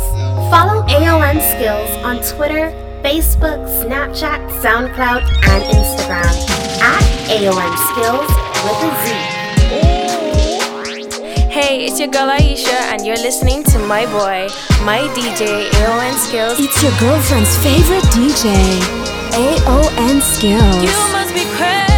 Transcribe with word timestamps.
Follow 0.50 0.82
AON 0.88 1.40
Skills 1.40 1.88
on 2.04 2.16
Twitter, 2.36 2.72
Facebook, 3.04 3.64
Snapchat, 3.80 4.40
SoundCloud, 4.60 5.22
and 5.50 5.62
Instagram 5.62 6.34
at 6.82 7.04
AON 7.30 7.76
Skills 7.92 8.28
with 8.64 8.82
a 8.82 8.90
Z. 9.06 9.31
Hey, 11.72 11.86
it's 11.86 11.98
your 11.98 12.08
girl 12.08 12.28
Aisha, 12.28 12.76
and 12.92 13.06
you're 13.06 13.16
listening 13.16 13.64
to 13.64 13.78
my 13.78 14.04
boy, 14.04 14.46
my 14.84 15.08
DJ, 15.16 15.72
AON 15.80 16.12
Skills. 16.18 16.60
It's 16.60 16.82
your 16.82 16.92
girlfriend's 17.00 17.56
favorite 17.64 18.04
DJ, 18.12 18.52
AON 19.32 20.20
Skills. 20.20 20.84
You 20.84 20.92
must 21.16 21.32
be 21.32 21.46
crazy, 21.56 21.91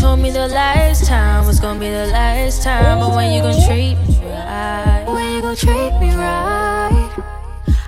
told 0.00 0.18
me 0.18 0.30
the 0.30 0.48
last 0.48 1.04
time 1.04 1.46
was 1.46 1.60
gonna 1.60 1.78
be 1.78 1.90
the 1.90 2.06
last 2.06 2.62
time. 2.62 3.00
But 3.00 3.14
when 3.14 3.32
you 3.32 3.42
gonna 3.42 3.66
treat 3.66 3.96
me 4.08 4.18
right? 4.24 5.04
When 5.06 5.34
you 5.34 5.42
gonna 5.42 5.54
treat 5.54 5.92
me 6.00 6.14
right? 6.14 7.10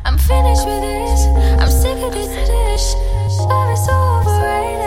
I'm 0.04 0.19
finished 0.19 0.66
with 0.66 0.82
this. 0.82 1.20
I'm 1.60 1.70
sick 1.70 1.96
of 2.02 2.12
this 2.12 2.28
dish. 2.28 2.86
Love 3.48 3.72
is 3.72 3.88
overrated. 3.88 4.82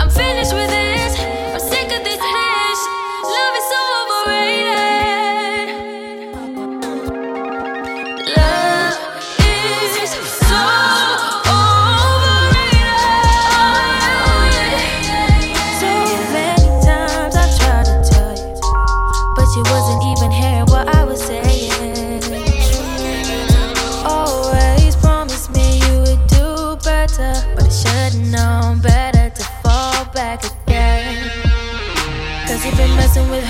I'm 0.00 0.08
finished 0.08 0.54
with 0.54 0.70
this. 0.70 0.75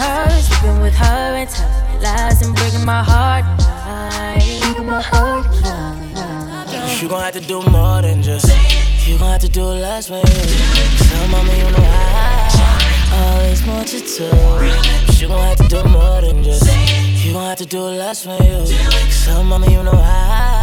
Her, 0.07 0.31
sleeping 0.41 0.81
with 0.81 0.95
her, 0.95 1.37
and 1.41 1.49
telling 1.51 2.03
lies 2.03 2.43
and 2.43 2.55
breaking 2.57 2.85
my 2.85 3.03
heart. 3.03 3.45
Breaking 4.63 4.87
my 4.87 5.01
heart. 5.01 5.47
You 7.01 7.09
gon' 7.09 7.23
have 7.23 7.35
to 7.35 7.41
do 7.41 7.63
more 7.71 8.03
than 8.03 8.23
just. 8.23 8.49
You 9.07 9.19
gon' 9.19 9.31
have 9.33 9.41
to 9.41 9.49
do 9.49 9.65
less, 9.65 10.09
baby. 10.09 10.29
Tell 11.09 11.29
mama 11.29 11.53
you 11.53 11.71
know 11.75 11.85
I 11.85 13.35
always 13.35 13.63
want 13.67 13.93
you 13.93 14.01
to. 14.01 14.07
Do. 14.07 14.27
You 15.21 15.29
gon' 15.29 15.41
have 15.41 15.59
to 15.59 15.69
do 15.69 15.85
more 15.89 16.21
than 16.21 16.43
just. 16.43 16.67
You 17.25 17.33
gon' 17.33 17.49
have 17.51 17.59
to 17.59 17.67
do 17.67 17.81
less, 17.81 18.27
baby. 18.27 18.77
Tell 19.25 19.45
mama 19.45 19.71
you 19.71 19.83
know 19.83 19.93
I. 19.95 20.63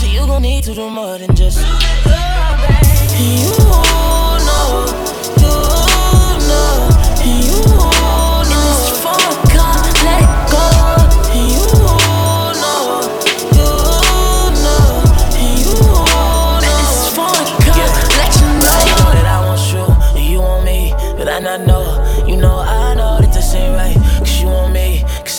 So 0.00 0.06
you 0.06 0.26
gon' 0.26 0.42
need 0.42 0.64
to 0.64 0.74
do 0.74 0.90
more 0.90 1.18
than 1.18 1.34
just. 1.34 1.58
You 3.18 3.50
know, 4.46 4.86
you 5.40 5.77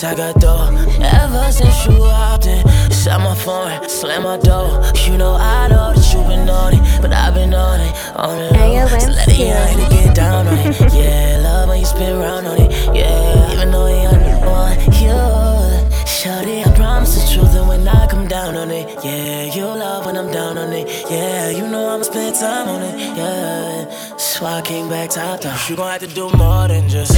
I 0.02 0.14
got 0.14 0.40
dough. 0.40 0.70
Ever 1.02 1.52
since 1.52 1.84
you 1.84 2.02
hopped 2.04 2.46
in, 2.46 2.66
inside 2.86 3.18
my 3.18 3.34
phone, 3.34 3.86
slam 3.86 4.22
my 4.22 4.38
door. 4.38 4.82
You 5.06 5.18
know 5.18 5.34
I 5.34 5.68
know 5.68 5.92
that 5.92 6.14
you 6.14 6.22
been 6.22 6.48
on 6.48 6.72
it, 6.72 7.02
but 7.02 7.12
I've 7.12 7.34
been 7.34 7.52
on 7.52 7.80
it, 7.80 7.94
on 8.16 8.38
it. 8.38 9.00
So 9.00 9.10
let 9.10 9.28
it 9.28 9.38
young 9.38 9.90
to 9.90 9.94
get 9.94 10.14
down 10.14 10.46
on 10.46 10.58
it. 10.58 10.80
Yeah, 10.94 11.40
love 11.42 11.68
when 11.68 11.80
you 11.80 11.84
spin 11.84 12.16
around 12.16 12.46
on 12.46 12.60
it. 12.62 12.70
Yeah, 12.96 13.52
even 13.52 13.70
though 13.70 13.88
you 13.88 14.08
want 14.46 14.80
you. 15.02 15.60
Shorty, 16.06 16.62
I 16.62 16.72
promise 16.74 17.14
the 17.16 17.34
truth, 17.34 17.54
and 17.56 17.68
when 17.68 17.86
I 17.86 18.06
come 18.06 18.26
down 18.26 18.56
on 18.56 18.70
it, 18.70 19.04
yeah, 19.04 19.44
you 19.54 19.64
love 19.64 20.06
when 20.06 20.16
I'm 20.16 20.30
down 20.32 20.56
on 20.56 20.72
it. 20.72 20.88
Yeah, 21.10 21.50
you 21.50 21.66
know 21.68 21.88
I'ma 21.88 22.04
spend 22.04 22.36
time 22.36 22.68
on 22.68 22.82
it. 22.82 23.16
Yeah, 23.16 24.09
so 24.40 24.46
I 24.46 24.62
came 24.62 24.88
back 24.88 25.10
top 25.10 25.42
down. 25.42 25.58
You 25.68 25.76
gon' 25.76 25.90
have 25.90 26.00
to 26.00 26.06
do 26.06 26.30
more 26.30 26.66
than 26.66 26.88
just. 26.88 27.12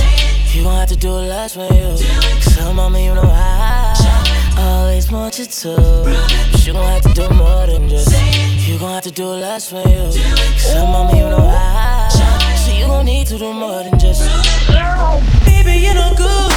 You 0.53 0.65
gon' 0.65 0.75
have 0.75 0.89
to 0.89 0.97
do 0.97 1.11
less 1.11 1.57
when 1.57 1.73
you. 1.73 1.97
Tell 2.55 2.75
mama 2.75 2.99
you 2.99 3.15
know 3.15 3.23
I 3.25 3.95
always 4.59 5.11
want 5.11 5.39
you 5.39 5.45
to. 5.47 5.77
But 6.05 6.67
you 6.67 6.73
gon' 6.73 6.85
have 6.85 7.03
to 7.03 7.13
do 7.15 7.29
more 7.35 7.67
than 7.67 7.89
just. 7.89 8.11
You 8.67 8.77
gon' 8.79 8.95
have 8.95 9.05
to 9.05 9.13
do 9.13 9.27
less 9.27 9.73
when 9.73 9.89
you. 9.89 10.11
Tell 10.59 10.87
mama 10.87 11.17
you 11.17 11.29
know 11.29 11.49
I. 11.49 12.09
So 12.57 12.73
you 12.73 12.87
gon' 12.87 13.05
need 13.07 13.29
to 13.29 13.39
do 13.39 13.53
more 13.53 13.85
than 13.85 13.99
just. 14.01 14.23
Baby, 15.47 15.79
you 15.79 15.95
know 15.95 16.13
good. 16.17 16.53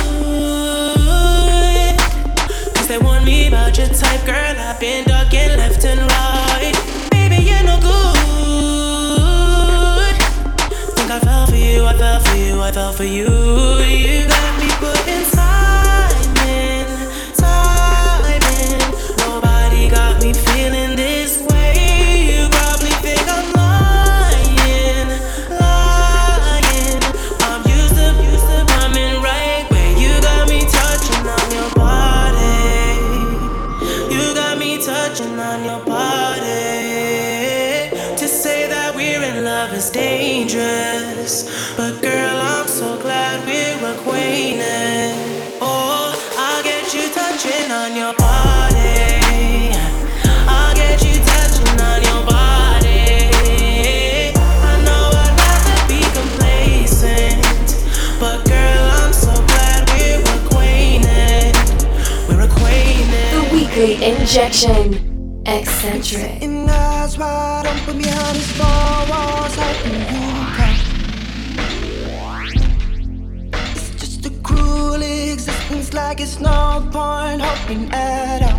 Cause 2.73 2.87
they 2.87 2.97
want 2.97 3.23
me 3.23 3.47
about 3.49 3.77
your 3.77 3.87
type, 3.87 4.25
girl. 4.25 4.55
I've 4.57 4.79
been 4.79 5.05
ducking 5.05 5.57
left 5.57 5.85
and 5.85 5.99
right. 5.99 6.94
I 11.95 11.97
fell 11.97 12.19
for 12.19 12.35
you, 12.35 12.61
I 12.61 12.71
fell 12.73 12.91
for 12.91 13.03
you. 13.05 13.23
You 13.79 14.27
got 14.27 14.54
weekly. 64.35 64.99
Eccentric. 65.45 66.41
And 66.41 66.69
eyes 66.69 67.17
wide 67.17 67.67
open 67.67 67.97
behind 68.01 68.37
four 68.57 69.05
walls. 69.09 69.55
It's 73.71 73.89
just 73.95 74.25
a 74.25 74.29
cruel 74.41 75.01
existence, 75.01 75.93
like 75.93 76.19
it's 76.19 76.39
no 76.39 76.87
point 76.91 77.41
hoping 77.41 77.89
at 77.93 78.41
all. 78.43 78.54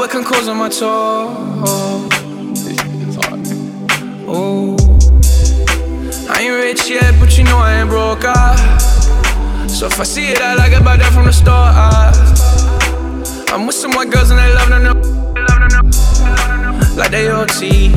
I 0.00 0.04
it, 0.04 0.10
can 0.12 0.24
close 0.24 0.48
on 0.48 0.56
my 0.56 0.70
toes. 0.70 0.80
Oh. 4.26 4.76
I 6.30 6.40
ain't 6.40 6.54
rich 6.54 6.88
yet, 6.88 7.20
but 7.20 7.36
you 7.36 7.44
know 7.44 7.58
I 7.58 7.80
ain't 7.80 7.90
broke. 7.90 8.24
Ah. 8.24 8.56
So 9.68 9.88
if 9.88 10.00
I 10.00 10.04
see 10.04 10.28
it, 10.28 10.40
I 10.40 10.54
like 10.54 10.72
it 10.72 10.80
about 10.80 11.00
that 11.00 11.12
from 11.12 11.26
the 11.26 11.32
start. 11.32 11.74
Ah. 11.76 12.12
I'm 13.52 13.66
with 13.66 13.74
some 13.76 13.92
white 13.92 14.10
girls 14.10 14.30
and 14.30 14.38
they 14.38 14.54
love 14.54 14.70
them. 14.70 14.84
Them. 14.84 14.96
Like 16.96 17.10
they 17.10 17.28
OT, 17.28 17.90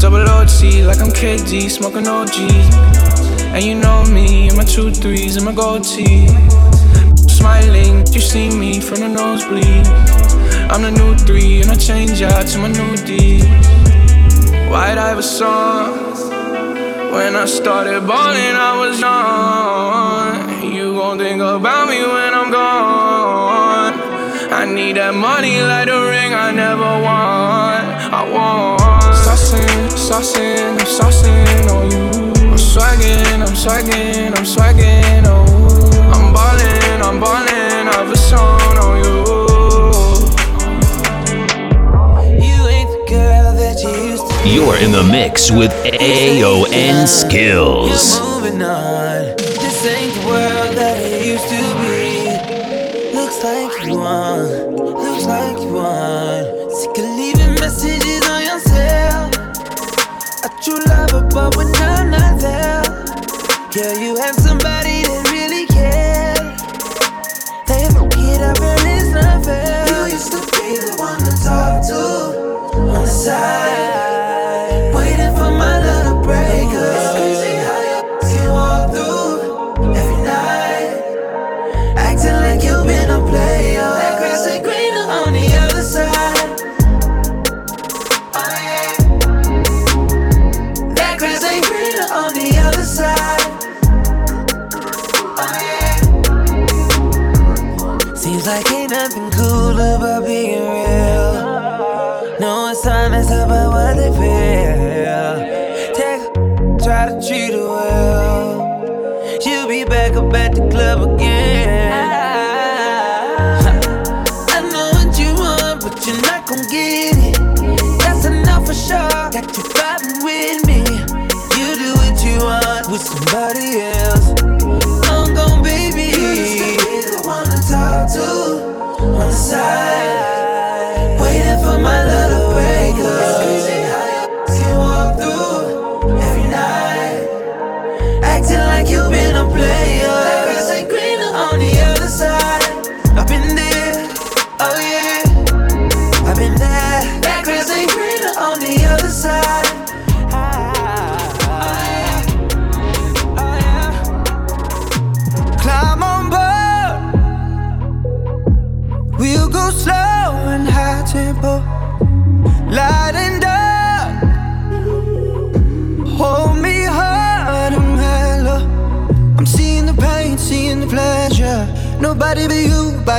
double 0.00 0.28
OT, 0.28 0.82
like 0.82 0.98
I'm 0.98 1.12
KD, 1.12 1.70
smoking 1.70 2.08
OG. 2.08 2.34
And 3.54 3.64
you 3.64 3.76
know 3.76 4.04
me, 4.06 4.48
and 4.48 4.56
my 4.56 4.64
two 4.64 4.90
threes 4.90 5.36
and 5.36 5.44
my 5.44 5.52
gold 5.52 5.84
tee. 5.84 6.26
Smiling, 7.28 8.04
you 8.12 8.20
see 8.20 8.50
me 8.50 8.80
from 8.80 8.98
the 8.98 9.08
nosebleed. 9.08 10.21
I'm 10.72 10.80
the 10.80 10.90
new 10.90 11.14
three, 11.14 11.60
and 11.60 11.70
I 11.70 11.74
change 11.74 12.22
out 12.22 12.46
to 12.46 12.58
my 12.58 12.68
new 12.68 12.96
D. 12.96 13.42
White 14.72 14.96
Iverson. 14.96 15.92
When 17.12 17.36
I 17.36 17.44
started 17.44 18.06
balling, 18.06 18.56
I 18.56 18.72
was 18.80 18.98
young. 18.98 20.72
You 20.72 20.94
gon' 20.94 21.18
think 21.18 21.42
about 21.42 21.90
me 21.90 22.00
when 22.00 22.32
I'm 22.32 22.50
gone. 22.50 24.00
I 24.50 24.64
need 24.64 24.96
that 24.96 25.14
money 25.14 25.60
like 25.60 25.88
the 25.88 26.00
ring 26.08 26.32
I 26.32 26.50
never 26.52 26.90
won. 27.04 27.80
I 28.18 28.22
want. 28.32 28.80
Saucing, 29.26 29.92
saucing, 29.92 30.72
I'm 30.72 30.88
saucing 30.88 31.68
on 31.68 31.90
you. 31.92 32.50
I'm 32.50 32.56
swagging, 32.56 33.42
I'm 33.44 33.54
swagging, 33.54 34.32
I'm 34.38 34.46
swagging, 34.46 35.24
oh. 35.26 35.44
I'm 36.14 36.32
ballin', 36.32 37.02
I'm 37.02 37.20
ballin', 37.20 37.88
I've 37.88 38.10
a 38.10 38.16
song 38.16 38.61
You're 44.62 44.76
in 44.76 44.92
the 44.92 45.02
mix 45.02 45.50
with 45.50 45.72
AON 45.72 47.08
Skills. 47.08 48.16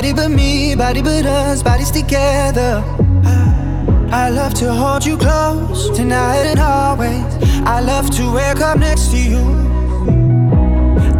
Body 0.03 0.13
but 0.13 0.31
me, 0.31 0.75
body 0.75 1.01
but 1.01 1.25
us, 1.25 1.63
bodies 1.63 1.89
together. 1.89 2.83
I 4.11 4.29
love 4.29 4.53
to 4.55 4.73
hold 4.73 5.05
you 5.05 5.17
close 5.17 5.89
tonight 5.95 6.43
and 6.43 6.59
always. 6.59 7.23
I 7.65 7.79
love 7.79 8.09
to 8.17 8.29
wake 8.33 8.59
up 8.59 8.79
next 8.79 9.11
to 9.11 9.17
you. 9.17 9.39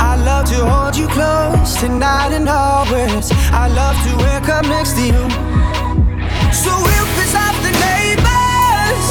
I 0.01 0.17
love 0.25 0.49
to 0.49 0.65
hold 0.65 0.97
you 0.97 1.07
close 1.07 1.77
tonight 1.79 2.33
and 2.33 2.49
always. 2.49 3.31
I 3.53 3.69
love 3.69 3.95
to 4.03 4.11
wake 4.17 4.49
up 4.49 4.65
next 4.65 4.95
to 4.97 5.03
you. 5.05 5.23
So 6.51 6.71
we'll 6.83 7.09
piss 7.15 7.33
off 7.39 7.55
the 7.63 7.71
neighbors 7.87 9.07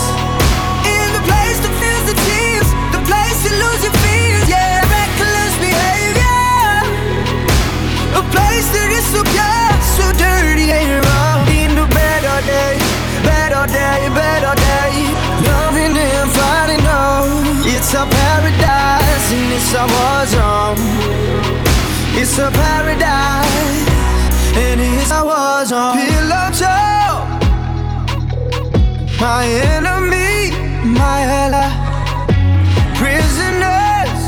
in 0.85 1.07
the 1.17 1.25
place 1.25 1.59
that 1.65 1.73
feels 1.81 2.05
the 2.13 2.17
tears, 2.29 2.69
the 2.93 3.01
place 3.09 3.39
you 3.41 3.57
lose 3.57 3.83
your 3.89 3.97
fears, 4.05 4.45
yeah, 4.53 4.85
reckless 4.85 5.55
behavior, 5.65 6.61
a 8.21 8.23
place 8.37 8.69
that 8.77 8.91
is 8.93 9.07
so 9.17 9.25
pure, 9.33 9.62
so 10.43 10.49
dirty 10.49 10.71
and 10.71 11.05
wrong. 11.05 11.47
In 11.49 11.75
the 11.75 11.87
better 11.87 12.39
day, 12.47 12.77
better 13.23 13.67
day, 13.67 14.09
better 14.15 14.55
day, 14.55 14.93
loving 15.47 15.97
and 15.97 16.31
fighting 16.31 16.87
on. 16.87 17.29
It's 17.65 17.95
our 17.95 18.07
paradise 18.07 19.33
and 19.33 19.53
it's 19.53 19.75
our 19.75 19.89
war 19.95 20.27
zone. 20.27 20.81
It's 22.15 22.39
a 22.39 22.51
paradise, 22.51 23.89
and 24.55 24.81
it's 24.81 25.11
a 25.11 25.25
war 25.25 25.65
zone. 25.65 25.97
Pillow 25.97 26.51
talk, 26.61 27.25
my 29.19 29.47
enemy, 29.47 30.53
my 30.85 31.23
ally, 31.43 31.71
prisoners. 32.99 34.21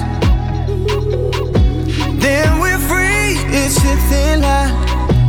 Then 2.18 2.58
we're 2.58 2.78
free. 2.78 3.36
It's 3.52 3.76
a 3.76 3.96
thin 4.08 4.40
line. 4.40 4.83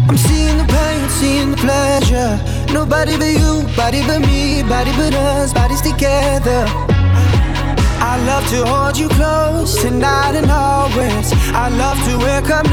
I'm 0.08 0.18
seeing 0.18 0.58
the 0.58 0.66
pain, 0.66 1.10
seeing 1.10 1.52
the 1.52 1.58
pleasure. 1.58 2.40
Nobody 2.72 3.18
but 3.18 3.34
you, 3.34 3.66
body 3.76 4.02
but 4.06 4.20
me, 4.20 4.62
body 4.64 4.92
but 4.98 5.14
us, 5.16 5.52
bodies 5.54 5.82
together. 5.82 6.66
I 8.12 8.22
love 8.28 8.48
to 8.50 8.66
hold 8.66 8.98
you 8.98 9.10
close 9.10 9.82
tonight 9.82 10.36
and 10.36 10.50
always. 10.52 11.34
I 11.54 11.70
love 11.70 11.98
to 12.08 12.18
wake 12.18 12.50
up 12.52 12.66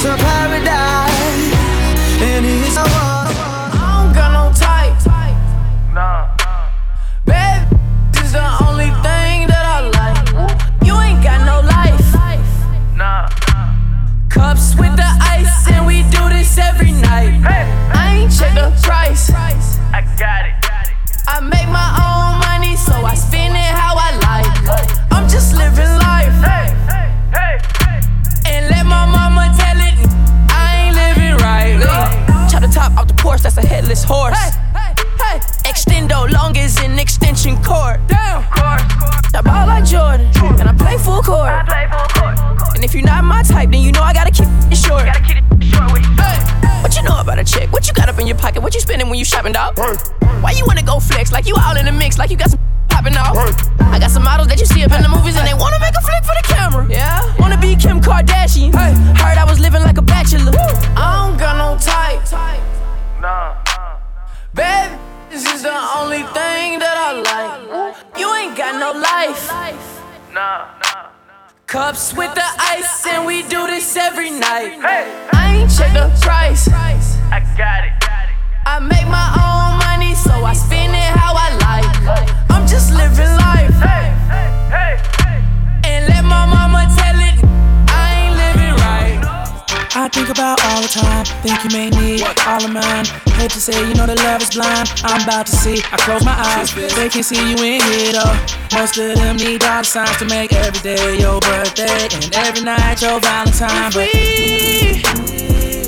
It's 0.00 0.06
a 0.06 0.16
paradise 0.16 1.52
and 2.22 2.46
it's 2.46 2.76
a. 2.76 2.82
I 2.86 4.04
don't 4.04 4.14
got 4.14 4.30
no 4.30 4.52
type. 4.54 4.94
Nah. 5.92 6.36
Baby, 7.26 7.76
this 8.12 8.22
is 8.26 8.32
the 8.32 8.64
only 8.64 8.92
thing 9.02 9.48
that 9.50 9.64
I 9.66 9.90
like. 9.98 10.86
You 10.86 10.94
ain't 11.00 11.20
got 11.20 11.44
no 11.44 11.66
life. 11.66 12.14
Nah. 12.96 13.28
Cups 14.28 14.76
with 14.78 14.94
the 14.94 15.10
ice, 15.20 15.68
and 15.68 15.84
we 15.84 16.04
do 16.14 16.28
this 16.28 16.56
every 16.58 16.92
night. 16.92 17.34
I 17.92 18.18
ain't 18.20 18.30
check 18.30 18.54
the 18.54 18.70
price. 18.80 19.30
I 19.32 20.02
got 20.16 20.46
it. 20.46 20.57
That's 33.98 34.04
a 34.04 34.04
headless 34.04 34.04
horse. 34.04 34.58
Extendo 35.64 36.30
long 36.32 36.56
as 36.56 36.78
an 36.82 36.98
extension 36.98 37.56
cord. 37.62 38.00
Damn. 38.08 38.44
I 39.34 39.42
ball 39.42 39.66
like 39.66 39.84
Jordan, 39.84 40.26
and 40.58 40.68
I 40.68 40.72
play 40.72 40.98
full 40.98 41.22
court. 41.22 41.52
And 42.74 42.84
if 42.84 42.94
you're 42.94 43.04
not 43.04 43.24
my 43.24 43.42
type, 43.42 43.70
then 43.70 43.82
you 43.82 43.92
know 43.92 44.02
I 44.02 44.12
gotta 44.12 44.30
keep 44.30 44.48
it 44.70 44.76
short. 44.76 45.04
Hey, 45.04 46.82
What 46.82 46.96
you 46.96 47.02
know 47.02 47.20
about 47.20 47.38
a 47.38 47.44
chick? 47.44 47.70
What 47.72 47.86
you 47.86 47.94
got 47.94 48.08
up 48.08 48.18
in 48.18 48.26
your 48.26 48.36
pocket? 48.36 48.62
What 48.62 48.74
you 48.74 48.80
spending 48.80 49.08
when 49.08 49.18
you 49.18 49.24
shopping, 49.24 49.52
dog? 49.52 49.78
Why 50.40 50.52
you 50.52 50.64
wanna 50.66 50.82
go 50.82 50.98
flex? 51.00 51.32
Like 51.32 51.46
you 51.46 51.56
all 51.56 51.76
in 51.76 51.84
the 51.84 51.92
mix, 51.92 52.18
like 52.18 52.30
you 52.30 52.36
got 52.36 52.50
some 52.50 52.60
popping 52.88 53.16
off. 53.16 53.36
I 53.80 53.98
got 53.98 54.10
some 54.10 54.24
models 54.24 54.48
that 54.48 54.58
you 54.58 54.66
see 54.66 54.84
up 54.84 54.92
in 54.92 55.02
the 55.02 55.08
movies 55.08 55.36
and 55.36 55.46
they 55.46 55.54
wanna 55.54 55.78
make 55.80 55.94
a 55.94 56.00
flick 56.00 56.24
for 56.24 56.34
the 56.34 56.44
camera. 56.46 56.86
Yeah, 56.88 57.20
wanna 57.38 57.58
be 57.58 57.76
Kim 57.76 58.00
Kardashian. 58.00 58.74
Heard 58.74 59.38
I 59.38 59.44
was 59.44 59.60
living 59.60 59.82
like 59.82 59.98
a 59.98 60.02
bachelor. 60.02 60.52
I 60.96 61.28
don't 61.28 61.38
got 61.38 61.56
no 61.58 61.76
type. 61.78 62.22
Nah. 63.20 63.67
Baby, 64.58 64.98
this 65.30 65.46
is 65.54 65.62
the 65.62 65.78
only 65.98 66.24
thing 66.34 66.82
that 66.82 66.96
I 66.98 67.12
like. 67.30 67.94
You 68.18 68.26
ain't 68.34 68.56
got 68.58 68.74
no 68.74 68.90
life. 68.90 69.46
Nah. 70.34 70.66
Cups 71.68 72.12
with 72.12 72.34
the 72.34 72.48
ice, 72.58 73.06
and 73.06 73.24
we 73.24 73.42
do 73.42 73.68
this 73.68 73.96
every 73.96 74.30
night. 74.30 74.82
I 74.82 75.62
ain't 75.62 75.70
check 75.70 75.92
the 75.94 76.10
price. 76.20 76.66
I 76.66 77.38
got 77.56 77.84
it. 77.86 77.92
I 78.66 78.80
make 78.80 79.06
my 79.06 79.30
own 79.46 79.78
money, 79.78 80.16
so 80.16 80.32
I 80.32 80.54
spend 80.54 80.92
it 80.92 81.12
how 81.14 81.34
I 81.38 81.54
like. 81.62 82.50
I'm 82.50 82.66
just 82.66 82.90
living 82.92 83.30
life. 83.38 83.70
And 85.84 86.08
let 86.10 86.24
my 86.24 86.57
I 89.98 90.06
think 90.06 90.28
about 90.28 90.62
all 90.62 90.80
the 90.80 90.86
time. 90.86 91.24
Think 91.42 91.58
you 91.64 91.70
may 91.76 91.90
need 91.90 92.22
all 92.46 92.64
of 92.64 92.70
mine. 92.70 93.04
Hate 93.34 93.50
to 93.50 93.60
say, 93.60 93.74
you 93.82 93.94
know 93.94 94.06
that 94.06 94.22
love 94.22 94.40
is 94.40 94.54
blind. 94.54 94.86
I'm 95.02 95.26
about 95.26 95.46
to 95.46 95.56
see. 95.58 95.82
I 95.90 95.96
close 95.98 96.24
my 96.24 96.38
eyes. 96.38 96.70
They 96.94 97.08
can 97.08 97.24
see 97.24 97.34
you 97.34 97.58
in 97.58 97.82
here 97.82 98.12
though. 98.14 98.38
Most 98.78 98.96
of 98.96 99.18
them 99.18 99.36
need 99.38 99.58
dollar 99.58 99.82
signs 99.82 100.16
to 100.18 100.24
make 100.26 100.52
every 100.52 100.78
day 100.86 101.18
your 101.18 101.40
birthday 101.40 102.06
and 102.14 102.30
every 102.30 102.62
night 102.62 103.02
your 103.02 103.18
Valentine. 103.18 103.90
But 103.90 104.14
we 104.14 105.02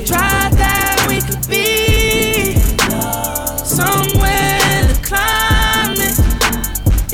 tried 0.03 0.59
that 0.59 1.07
we 1.07 1.23
could 1.23 1.47
be 1.47 2.59
somewhere 3.63 4.91
the 4.91 4.99
climate 5.07 6.19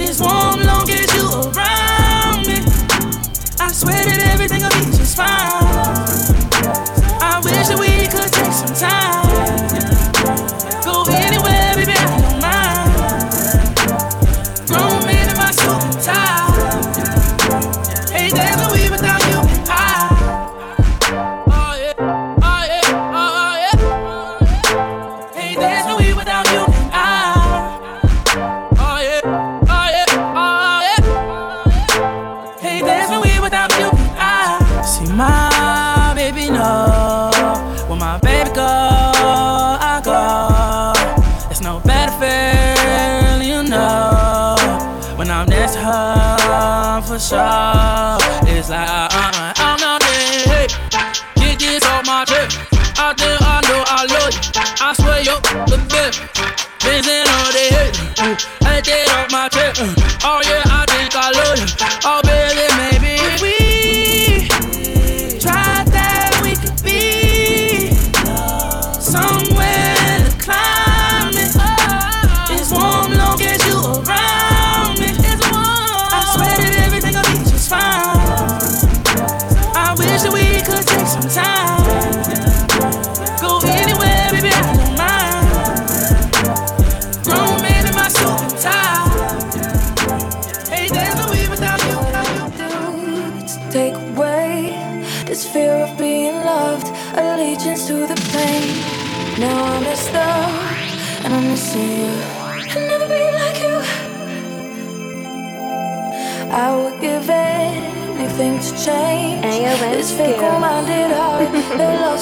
is 0.01 0.17
warm 0.17 0.65
long 0.65 0.89
as 0.89 1.13
you 1.13 1.29
around 1.45 2.49
me. 2.49 2.65
I 3.61 3.69
swear 3.69 4.01
that 4.01 4.33
everything 4.33 4.65
will 4.65 4.73
be 4.73 4.97
just 4.97 5.15
fine. 5.15 5.56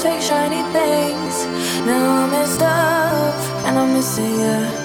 Fake 0.05 0.21
shiny 0.21 0.63
things. 0.75 1.47
Now 1.87 2.25
I'm 2.25 2.31
messed 2.31 2.61
up 2.61 3.35
and 3.65 3.79
I'm 3.79 3.95
missing 3.95 4.39
you. 4.39 4.84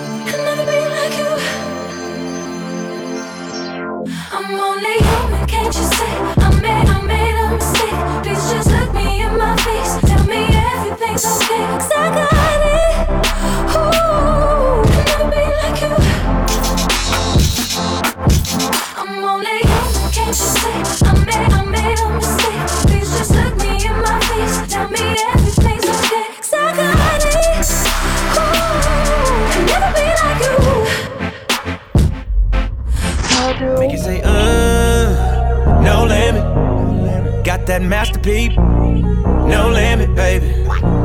That 37.80 37.88
masterpiece. 37.88 38.56
No 38.56 39.70
limit, 39.74 40.14
baby. 40.16 40.48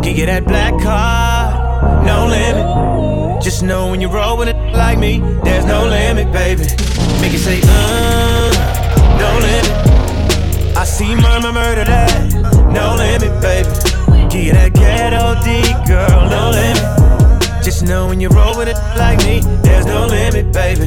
Give 0.03 0.19
you 0.19 0.27
that 0.27 0.45
black 0.45 0.73
card. 0.83 2.07
No 2.07 2.27
limit. 2.27 3.43
Just 3.43 3.63
know 3.63 3.91
when 3.91 4.01
you 4.01 4.09
roll 4.09 4.37
with 4.37 4.49
it 4.49 4.57
like 4.73 4.99
me, 4.99 5.21
there's 5.45 5.65
no 5.65 5.87
limit, 5.87 6.33
baby. 6.33 6.63
Make 7.21 7.35
it 7.35 7.39
say, 7.39 7.61
uh, 7.65 8.51
no 9.19 9.31
limit. 9.47 10.77
I 10.77 10.85
see 10.85 11.15
murmur 11.15 11.53
murder 11.53 11.85
that. 11.85 12.33
No 12.73 12.95
limit, 12.97 13.41
baby. 13.41 13.69
Give 14.31 14.45
you 14.45 14.53
that 14.53 14.73
ghetto 14.75 15.35
D, 15.45 15.63
girl. 15.87 16.29
No 16.29 16.51
limit. 16.51 17.65
Just 17.65 17.85
know 17.85 18.09
when 18.09 18.21
you 18.21 18.29
roll 18.29 18.57
with 18.57 18.69
it 18.69 18.79
like 18.97 19.19
me, 19.25 19.41
there's 19.63 19.87
no 19.87 20.07
limit, 20.07 20.53
baby. 20.53 20.87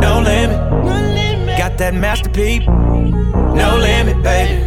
no 0.00 0.20
limit. 0.20 0.58
Got 1.58 1.78
that 1.78 1.94
masterpiece, 1.94 2.66
no 2.66 3.78
limit, 3.80 4.22
baby. 4.22 4.60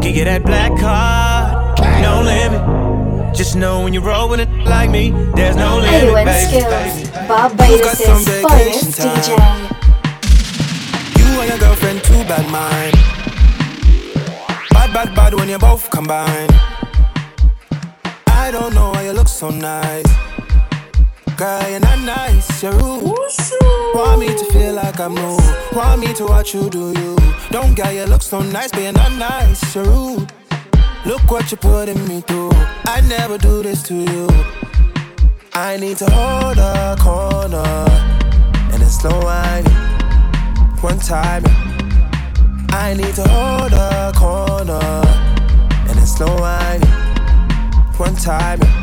Give 0.00 0.16
you 0.16 0.24
that 0.24 0.44
black 0.44 0.78
card, 0.78 1.78
no 2.02 2.22
limit. 2.22 3.34
Just 3.34 3.56
know 3.56 3.82
when 3.82 3.94
you 3.94 4.00
roll 4.00 4.28
with 4.28 4.40
it 4.40 4.48
like 4.64 4.90
me, 4.90 5.10
there's 5.34 5.56
no 5.56 5.78
limit, 5.78 6.14
baby. 6.24 6.60
Skills, 6.60 7.10
Barbados' 7.28 8.42
finest 8.42 9.00
DJ. 9.00 9.38
You 11.18 11.40
and 11.40 11.48
your 11.48 11.58
girlfriend, 11.58 12.02
too 12.04 12.22
bad 12.24 12.46
mind. 12.50 12.94
Bad, 14.70 14.92
bad, 14.92 15.14
bad 15.14 15.34
when 15.34 15.48
you 15.48 15.58
both 15.58 15.88
combine. 15.90 16.48
I 18.26 18.50
don't 18.50 18.74
know 18.74 18.90
why 18.90 19.04
you 19.04 19.12
look 19.12 19.28
so 19.28 19.50
nice. 19.50 20.31
Girl, 21.36 21.70
you're 21.70 21.80
not 21.80 21.98
nice, 22.00 22.62
you're 22.62 22.72
rude. 22.72 23.02
Want 23.94 24.20
me 24.20 24.26
to 24.26 24.44
feel 24.52 24.74
like 24.74 25.00
I'm 25.00 25.14
new. 25.14 25.38
Want 25.72 26.00
me 26.00 26.12
to 26.14 26.24
watch 26.24 26.54
you 26.54 26.68
do 26.68 26.92
you. 26.92 27.16
Don't 27.50 27.74
get 27.74 27.94
you 27.94 28.04
look 28.04 28.22
so 28.22 28.40
nice, 28.40 28.70
but 28.70 28.82
you're 28.82 28.92
not 28.92 29.12
nice, 29.12 29.74
you're 29.74 29.84
rude. 29.84 30.32
Look 31.06 31.22
what 31.30 31.50
you're 31.50 31.58
putting 31.58 32.06
me 32.06 32.20
through. 32.20 32.50
I 32.84 33.00
never 33.08 33.38
do 33.38 33.62
this 33.62 33.82
to 33.84 33.94
you. 33.94 34.28
I 35.54 35.76
need 35.78 35.96
to 35.98 36.10
hold 36.10 36.58
a 36.58 36.96
corner 37.00 37.86
and 38.72 38.82
it's 38.82 39.00
slow 39.00 39.18
wine. 39.20 39.64
One 40.80 40.98
time, 40.98 41.44
I 42.70 42.94
need 42.96 43.14
to 43.14 43.28
hold 43.28 43.72
a 43.72 44.12
corner 44.14 44.80
and 45.88 45.98
it's 45.98 46.16
slow 46.16 46.36
wine. 46.40 46.82
One 47.96 48.16
time. 48.16 48.81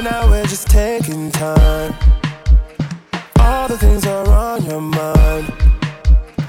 Right 0.00 0.12
now 0.12 0.30
we're 0.30 0.46
just 0.46 0.66
taking 0.68 1.30
time. 1.30 1.92
All 3.38 3.68
the 3.68 3.76
things 3.76 4.06
are 4.06 4.26
on 4.30 4.64
your 4.64 4.80
mind. 4.80 5.52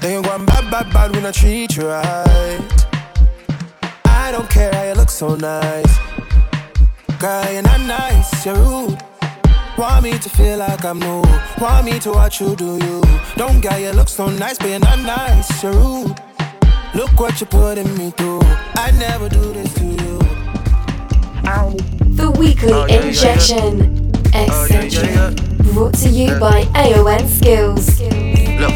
They 0.00 0.12
you're 0.12 0.22
going 0.22 0.46
bad, 0.46 0.70
bad, 0.70 0.90
bad 0.90 1.14
when 1.14 1.26
I 1.26 1.32
treat 1.32 1.76
you 1.76 1.88
right. 1.88 2.60
I 4.06 4.32
don't 4.32 4.48
care 4.48 4.72
how 4.72 4.84
you 4.84 4.94
look 4.94 5.10
so 5.10 5.34
nice. 5.34 5.98
Girl, 7.20 7.52
you're 7.52 7.60
not 7.60 7.82
nice, 7.82 8.46
you're 8.46 8.54
rude. 8.54 8.98
Want 9.76 10.04
me 10.04 10.18
to 10.18 10.30
feel 10.30 10.56
like 10.56 10.82
I'm 10.86 10.98
new. 10.98 11.22
Want 11.60 11.84
me 11.84 11.98
to 11.98 12.10
watch 12.10 12.40
you 12.40 12.56
do 12.56 12.78
you. 12.82 13.02
Don't 13.36 13.60
get 13.60 13.82
you 13.82 13.90
look 13.90 14.08
so 14.08 14.30
nice, 14.30 14.56
but 14.56 14.70
you're 14.70 14.78
not 14.78 14.98
nice, 15.00 15.62
you're 15.62 15.74
rude. 15.74 16.16
Look 16.94 17.20
what 17.20 17.38
you're 17.38 17.48
putting 17.48 17.98
me 17.98 18.12
through. 18.12 18.40
I 18.76 18.92
never 18.98 19.28
do 19.28 19.52
this 19.52 19.74
to 19.74 19.84
you. 19.84 20.02
The 21.44 22.01
weekly 22.42 22.72
Oh, 22.72 22.86
yeah, 22.86 22.94
yeah, 22.94 23.00
yeah. 23.00 23.06
injection. 23.08 24.12
Oh, 24.34 24.66
yeah, 24.68 24.80
Eccentric. 24.82 25.10
yeah, 25.14 25.30
yeah. 25.30 25.72
Brought 25.72 25.94
to 25.94 26.08
you 26.08 26.34
by 26.40 26.64
AON 26.74 27.28
Skills. 27.28 28.00
Look, 28.00 28.74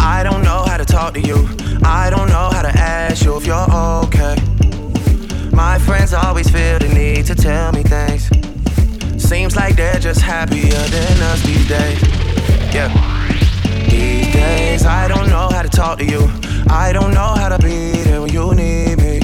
I 0.00 0.22
don't 0.24 0.42
know 0.42 0.62
how 0.66 0.76
to 0.78 0.84
talk 0.84 1.14
to 1.14 1.20
you. 1.20 1.46
I 1.84 2.08
don't 2.10 2.28
know 2.28 2.48
how 2.50 2.62
to 2.62 2.68
ask 2.70 3.24
you 3.24 3.36
if 3.36 3.46
you're 3.46 3.70
okay. 4.04 4.36
My 5.52 5.78
friends 5.78 6.14
always 6.14 6.48
feel 6.48 6.78
the 6.78 6.88
need 6.88 7.26
to 7.26 7.34
tell 7.34 7.72
me 7.72 7.82
things. 7.82 8.30
Seems 9.22 9.56
like 9.56 9.76
they're 9.76 10.00
just 10.00 10.20
happier 10.22 10.70
than 10.94 11.22
us 11.30 11.42
these 11.42 11.68
days. 11.68 12.00
Yeah. 12.74 12.88
These 13.90 14.32
days, 14.32 14.86
I 14.86 15.06
don't 15.08 15.28
know 15.28 15.48
how 15.50 15.62
to 15.62 15.68
talk 15.68 15.98
to 15.98 16.04
you. 16.04 16.28
I 16.70 16.92
don't 16.92 17.12
know 17.12 17.34
how 17.36 17.48
to 17.50 17.58
be 17.58 18.02
there 18.04 18.20
when 18.22 18.32
you 18.32 18.54
need 18.54 18.96
me. 18.98 19.20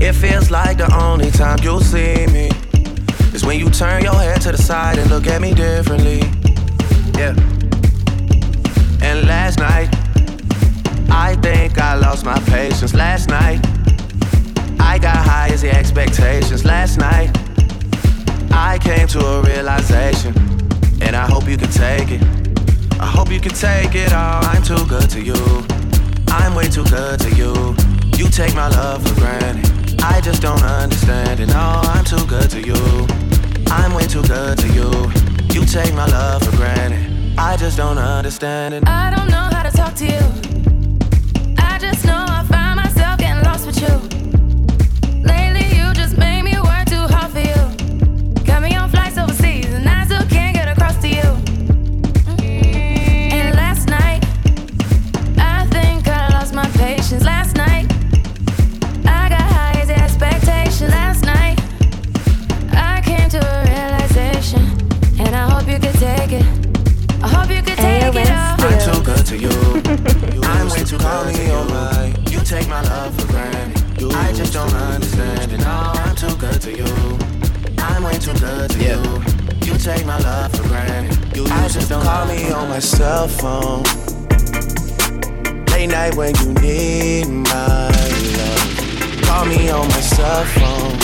It 0.00 0.14
feels 0.14 0.50
like 0.50 0.78
the 0.78 0.88
only 1.02 1.30
time 1.30 1.58
you'll 1.62 1.80
see 1.80 2.26
me 2.28 2.50
is 3.40 3.46
when 3.46 3.58
you 3.58 3.70
turn 3.70 4.02
your 4.02 4.14
head 4.14 4.40
to 4.40 4.52
the 4.52 4.58
side 4.58 4.98
and 4.98 5.10
look 5.10 5.26
at 5.26 5.40
me 5.40 5.54
differently. 5.54 6.20
Yeah. 7.18 7.34
And 9.02 9.26
last 9.26 9.58
night, 9.58 9.88
I 11.10 11.36
think 11.42 11.78
I 11.78 11.94
lost 11.94 12.24
my 12.24 12.38
patience. 12.40 12.94
Last 12.94 13.28
night, 13.28 13.60
I 14.80 14.98
got 14.98 15.16
high 15.16 15.48
as 15.52 15.62
the 15.62 15.70
expectations. 15.70 16.64
Last 16.64 16.98
night, 16.98 17.30
I 18.52 18.78
came 18.78 19.06
to 19.08 19.20
a 19.20 19.42
realization, 19.42 20.34
and 21.02 21.14
I 21.16 21.26
hope 21.26 21.48
you 21.48 21.56
can 21.56 21.70
take 21.70 22.10
it. 22.10 22.22
I 23.00 23.06
hope 23.06 23.30
you 23.30 23.40
can 23.40 23.52
take 23.52 23.94
it 23.94 24.12
all. 24.12 24.44
I'm 24.44 24.62
too 24.62 24.84
good 24.86 25.08
to 25.10 25.20
you. 25.20 25.40
I'm 26.28 26.54
way 26.54 26.68
too 26.68 26.84
good 26.84 27.20
to 27.20 27.30
you. 27.30 27.52
You 28.18 28.28
take 28.28 28.54
my 28.54 28.68
love 28.68 29.06
for 29.06 29.14
granted. 29.20 29.79
I 30.02 30.20
just 30.22 30.42
don't 30.42 30.62
understand 30.62 31.40
it. 31.40 31.46
No, 31.46 31.54
oh, 31.56 31.92
I'm 31.92 32.04
too 32.04 32.24
good 32.26 32.50
to 32.50 32.60
you. 32.60 33.06
I'm 33.68 33.94
way 33.94 34.06
too 34.06 34.22
good 34.22 34.58
to 34.58 34.68
you. 34.68 34.90
You 35.52 35.66
take 35.66 35.94
my 35.94 36.06
love 36.06 36.42
for 36.42 36.56
granted. 36.56 37.38
I 37.38 37.56
just 37.56 37.76
don't 37.76 37.98
understand 37.98 38.74
it. 38.74 38.86
I 38.86 39.14
don't 39.14 39.28
know 39.28 39.48
how 39.52 39.62
to 39.62 39.70
talk 39.70 39.94
to 39.96 40.06
you. 40.06 40.39
To 69.30 69.38
you. 69.38 69.48
I'm 70.42 70.68
way 70.70 70.82
too 70.82 70.98
call 70.98 71.22
to 71.22 71.64
my. 71.70 72.12
You 72.30 72.40
take 72.40 72.68
my 72.68 72.82
love 72.82 73.14
for 73.14 73.28
granted. 73.28 73.78
I 74.12 74.32
just 74.32 74.52
don't 74.52 74.74
understand 74.74 75.52
it. 75.52 75.58
No, 75.58 75.92
I'm 75.94 76.16
too 76.16 76.34
good 76.36 76.60
to 76.62 76.72
you. 76.76 77.18
I'm 77.78 78.02
way 78.02 78.18
too 78.18 78.34
good 78.40 78.70
to 78.70 78.78
you. 78.78 78.98
You 79.64 79.78
take 79.78 80.04
my 80.04 80.18
love 80.18 80.50
for 80.56 80.64
granted. 80.66 81.16
I 81.48 81.68
just 81.68 81.88
don't 81.88 82.02
call 82.02 82.26
me 82.26 82.50
on 82.50 82.70
my 82.70 82.80
cell 82.80 83.28
phone. 83.28 83.84
Late 85.70 85.90
night 85.90 86.16
when 86.16 86.34
you 86.40 86.52
need 86.54 87.28
my 87.28 87.88
love. 88.36 89.22
Call 89.22 89.44
me 89.46 89.70
on 89.70 89.86
my 89.86 90.00
cell 90.00 90.44
phone. 90.56 90.98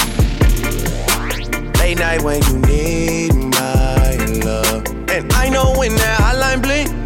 Late 1.79 1.99
night 1.99 2.23
when 2.23 2.43
you 2.43 2.59
need 2.67 3.35
my 3.35 4.17
love. 4.43 4.85
And 5.11 5.33
I 5.33 5.49
know 5.49 5.75
when 5.79 5.95
that 5.95 6.19
hotline 6.21 6.61
blink, 6.61 7.06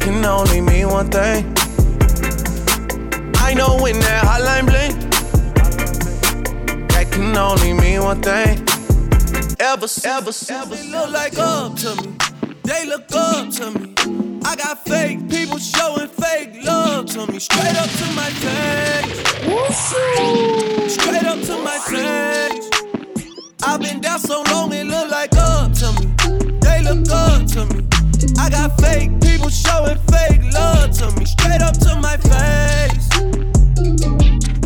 can 0.00 0.24
only 0.24 0.60
mean 0.60 0.88
one 0.88 1.10
thing. 1.10 1.44
I 3.36 3.54
know 3.54 3.78
when 3.80 3.98
that 4.00 4.24
hotline 4.24 4.66
blink, 4.66 4.94
that 6.88 7.10
can 7.10 7.36
only 7.36 7.72
mean 7.72 8.02
one 8.02 8.22
thing. 8.22 8.66
Ever, 9.60 9.86
since, 9.86 10.06
ever, 10.06 10.32
ever. 10.50 10.74
They 10.74 10.90
look 10.90 11.10
like 11.10 11.38
up 11.38 11.76
to 11.76 11.94
me. 12.02 12.16
They 12.64 12.86
look 12.86 13.06
up 13.12 13.50
to 13.50 13.70
me. 13.72 13.94
I 14.44 14.56
got 14.56 14.84
fake 14.84 15.28
people 15.28 15.58
showing 15.58 16.08
fake 16.08 16.64
love 16.64 17.06
to 17.06 17.26
me. 17.30 17.38
Straight 17.38 17.76
up 17.76 17.90
to 18.00 18.06
my 18.20 18.30
face. 18.44 19.30
Straight 20.94 21.24
up 21.24 21.40
to 21.42 21.62
my 21.62 21.78
face. 21.78 22.70
I've 23.62 23.80
been 23.80 24.00
down 24.00 24.18
so 24.18 24.42
long, 24.50 24.72
it 24.72 24.86
look 24.86 25.10
like 25.10 25.36
up 25.36 25.72
to 25.74 25.92
me. 26.00 26.06
They 26.60 26.82
look 26.82 27.08
up 27.10 27.46
to 27.48 27.66
me. 27.66 27.89
I 28.40 28.48
got 28.48 28.80
fake 28.80 29.10
people 29.20 29.50
showing 29.50 29.98
fake 30.08 30.42
love 30.54 30.90
to 30.92 31.12
me. 31.18 31.26
Straight 31.26 31.60
up 31.60 31.76
to 31.80 31.94
my 32.00 32.16
face. 32.16 33.06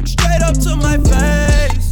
Straight 0.08 0.42
up 0.42 0.56
to 0.62 0.76
my 0.76 0.96
face. 1.10 1.88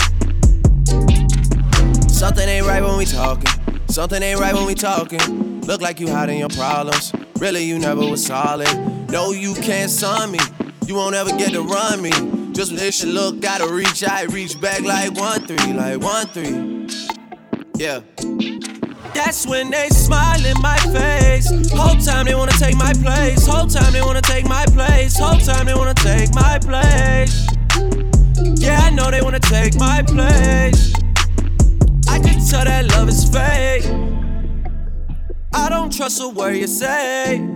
Something 2.09 2.49
ain't 2.49 2.67
right 2.67 2.83
when 2.83 2.97
we 2.97 3.05
talking. 3.05 3.51
Something 3.89 4.23
ain't 4.23 4.39
right 4.39 4.55
when 4.55 4.65
we 4.65 4.75
talking. 4.75 5.61
Look 5.63 5.81
like 5.81 5.99
you 5.99 6.09
hiding 6.09 6.39
your 6.39 6.51
problems. 6.51 7.13
Really, 7.39 7.65
you 7.65 7.81
never 7.81 8.07
was 8.07 8.25
solid. 8.25 8.73
No, 9.11 9.33
you 9.33 9.53
can't 9.55 9.91
son 9.91 10.31
me. 10.31 10.39
You 10.87 10.95
won't 10.95 11.17
ever 11.17 11.31
get 11.37 11.51
to 11.53 11.63
run 11.63 12.01
me. 12.01 12.13
Just 12.53 12.71
wish 12.73 13.03
you 13.03 13.11
look, 13.11 13.41
gotta 13.41 13.67
reach 13.67 14.05
I 14.05 14.23
reach 14.25 14.61
back 14.61 14.83
like 14.83 15.19
one 15.19 15.41
three, 15.49 15.73
like 15.73 16.01
one 16.01 16.27
three. 16.29 16.87
Yeah. 17.77 18.03
That's 19.15 19.47
when 19.47 19.71
they 19.71 19.89
smile 19.89 20.45
in 20.45 20.61
my 20.61 20.77
face. 20.93 21.49
Whole 21.73 21.97
time 21.97 22.27
they 22.27 22.35
wanna 22.35 22.53
take 22.53 22.77
my 22.77 22.93
place. 22.95 23.47
Whole 23.47 23.67
time 23.67 23.93
they 23.93 24.03
wanna 24.03 24.23
take 24.23 24.47
my 24.47 24.65
place. 24.67 25.19
Whole 25.19 25.39
time 25.39 25.67
they 25.67 25.75
wanna 25.75 25.95
take 25.95 26.35
my 26.35 26.59
place. 26.59 27.47
Yeah, 28.57 28.81
I 28.81 28.91
know 28.91 29.11
they 29.11 29.21
wanna 29.21 29.41
take 29.41 29.75
my 29.77 30.03
place. 30.03 30.93
I 32.09 32.19
can 32.19 32.41
tell 32.47 32.65
that 32.65 32.87
love 32.93 33.09
is 33.09 33.29
fake. 33.29 33.85
I 35.55 35.69
don't 35.69 35.93
trust 35.93 36.21
a 36.21 36.29
word 36.29 36.57
you 36.57 36.67
say. 36.67 37.47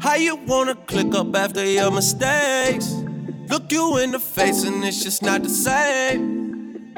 How 0.00 0.14
you 0.14 0.36
wanna 0.36 0.74
click 0.74 1.14
up 1.14 1.34
after 1.36 1.64
your 1.64 1.90
mistakes? 1.90 2.94
Look 3.48 3.70
you 3.70 3.98
in 3.98 4.10
the 4.10 4.18
face 4.18 4.64
and 4.64 4.82
it's 4.84 5.02
just 5.02 5.22
not 5.22 5.42
the 5.42 5.48
same. 5.48 6.94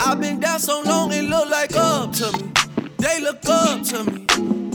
I've 0.00 0.20
been 0.20 0.40
down 0.40 0.58
so 0.58 0.82
long 0.82 1.12
it 1.12 1.24
look 1.24 1.50
like 1.50 1.76
up 1.76 2.12
to 2.14 2.32
me. 2.32 2.59
They 3.00 3.18
look 3.20 3.46
up 3.48 3.82
to 3.84 4.04
me. 4.04 4.26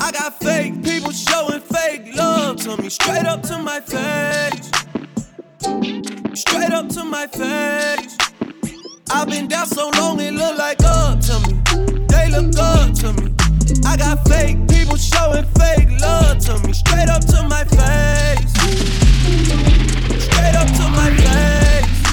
I 0.02 0.12
got 0.12 0.40
fake 0.40 0.84
people 0.84 1.12
showing 1.12 1.60
fake 1.60 2.16
love 2.16 2.58
to 2.62 2.76
me. 2.82 2.90
Straight 2.90 3.28
up 3.28 3.44
to 3.44 3.60
my 3.60 3.80
face. 3.80 4.72
Straight 6.34 6.72
up 6.72 6.90
to 6.90 7.04
my 7.04 7.28
face. 7.28 8.18
I've 9.12 9.28
been 9.30 9.48
down 9.48 9.68
so 9.68 9.92
long 9.98 10.20
it 10.20 10.34
look 10.34 10.58
like 10.58 10.84
up 10.84 11.20
to 11.22 11.40
me. 11.42 11.62
They 12.08 12.32
look 12.32 12.58
up 12.58 12.96
to 12.96 13.14
me. 13.14 13.32
I 13.86 13.96
got 13.96 14.28
fake 14.28 14.58
people 14.68 14.98
showing 14.98 15.46
fake 15.60 16.02
love 16.02 16.40
to 16.46 16.58
me. 16.66 16.74
Straight 16.74 17.10
up 17.10 17.24
to 17.26 17.44
my 17.48 17.64
face. 17.64 18.54
Straight 20.26 20.56
up 20.56 20.68
to 20.80 20.90
my 20.98 21.12
face. 21.22 22.04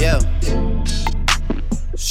Yeah. 0.00 0.71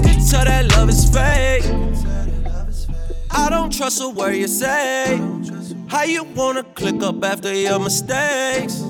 I 0.00 0.02
can 0.02 0.24
tell 0.24 0.44
that 0.44 0.70
love 0.76 0.88
is 0.88 1.04
fake. 1.12 1.64
I 3.30 3.50
don't 3.50 3.70
trust 3.70 4.00
a 4.00 4.08
word 4.08 4.34
you 4.34 4.48
say. 4.48 5.20
How 5.88 6.04
you 6.04 6.24
wanna 6.24 6.62
click 6.62 7.02
up 7.02 7.22
after 7.22 7.52
your 7.52 7.78
mistakes? 7.78 8.80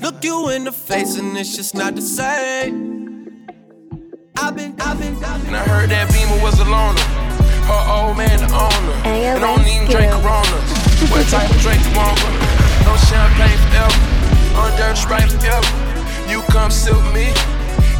Look 0.00 0.24
you 0.24 0.48
in 0.48 0.64
the 0.64 0.72
face 0.72 1.18
and 1.18 1.36
it's 1.36 1.54
just 1.54 1.74
not 1.74 1.94
the 1.94 2.00
same. 2.00 3.46
I've 4.36 4.56
been, 4.56 4.74
I've 4.80 4.98
been, 4.98 5.22
I've 5.22 5.44
been. 5.44 5.54
And 5.54 5.56
I 5.56 5.64
heard 5.64 5.90
that 5.90 6.10
Beamer 6.12 6.42
was 6.42 6.58
a 6.58 6.64
loner. 6.64 7.00
Her 7.68 7.84
old 7.92 8.16
man 8.16 8.38
the 8.40 8.48
owner. 8.48 8.96
And 9.04 9.40
don't 9.40 9.66
even 9.68 9.88
drink 9.90 10.12
Coronas. 10.12 10.70
What 11.12 11.28
type 11.28 11.50
of 11.50 11.60
drink 11.60 11.84
you 11.84 11.92
want? 11.92 12.16
No 12.88 12.96
champagne 13.04 13.60
forever. 13.68 14.00
On 14.56 14.72
dirt 14.78 14.96
sprite 14.96 15.30
forever. 15.30 16.30
You 16.30 16.40
come 16.48 16.70
sit 16.70 16.94
with 16.94 17.12
me. 17.12 17.28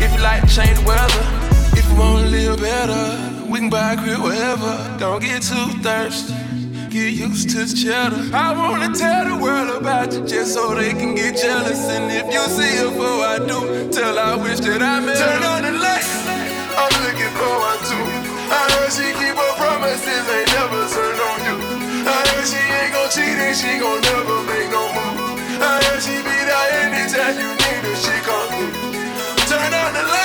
If 0.03 0.12
you 0.14 0.20
like 0.22 0.40
to 0.42 0.48
change 0.48 0.79
the 0.79 0.85
weather. 0.87 1.43
If 1.76 1.84
you 1.88 1.96
wanna 1.96 2.28
live 2.28 2.60
better, 2.60 3.04
we 3.50 3.58
can 3.58 3.70
buy 3.70 3.96
crib 3.96 4.20
wherever. 4.22 4.72
Don't 4.98 5.20
get 5.20 5.42
too 5.42 5.68
thirsty. 5.82 6.34
Get 6.90 7.12
used 7.14 7.50
to 7.50 7.64
the 7.66 7.74
cheddar. 7.74 8.22
I 8.32 8.54
wanna 8.54 8.94
tell 8.94 9.24
the 9.26 9.37
world 9.42 9.70
about 9.80 10.12
you 10.12 10.24
just 10.26 10.54
so 10.54 10.74
they 10.74 10.92
can 10.92 11.14
get 11.14 11.37
jealous. 11.37 11.82
And 11.90 12.06
if 12.10 12.26
you 12.32 12.42
see 12.56 12.76
her 12.78 12.90
before 12.90 13.24
I 13.34 13.38
do, 13.38 13.90
tell 13.90 14.18
I 14.18 14.37
wish 14.37 14.60
that 14.60 14.82
I 14.82 15.00
met. 15.00 15.18
Turn 15.18 15.42
on 15.42 15.62
the 15.66 15.72
light. 15.84 16.06
I'm 16.78 16.94
looking 17.02 17.32
for 17.38 17.52
one 17.68 17.82
too. 17.90 18.06
I 18.54 18.62
heard 18.74 18.92
she 18.94 19.06
keep 19.18 19.34
her 19.34 19.54
promises, 19.58 20.24
ain't 20.30 20.50
never 20.54 20.82
turned 20.94 21.20
on 21.28 21.38
you. 21.48 21.56
I 22.06 22.18
heard 22.30 22.46
she 22.46 22.62
ain't 22.78 22.92
gon' 22.94 23.10
cheat 23.10 23.38
and 23.46 23.56
she 23.56 23.78
gon' 23.82 24.00
never 24.14 24.38
make 24.46 24.70
no 24.70 24.84
move. 24.94 25.34
I 25.58 25.82
heard 25.82 26.02
she 26.02 26.14
be 26.22 26.37
there 26.46 26.68
anytime 26.87 27.34
you 27.42 27.50
need 27.50 27.82
her, 27.88 27.96
she 27.98 28.14
come 28.22 28.48
through. 28.54 28.74
Turn 29.50 29.74
on 29.74 29.92
the 29.94 30.02
light. 30.12 30.23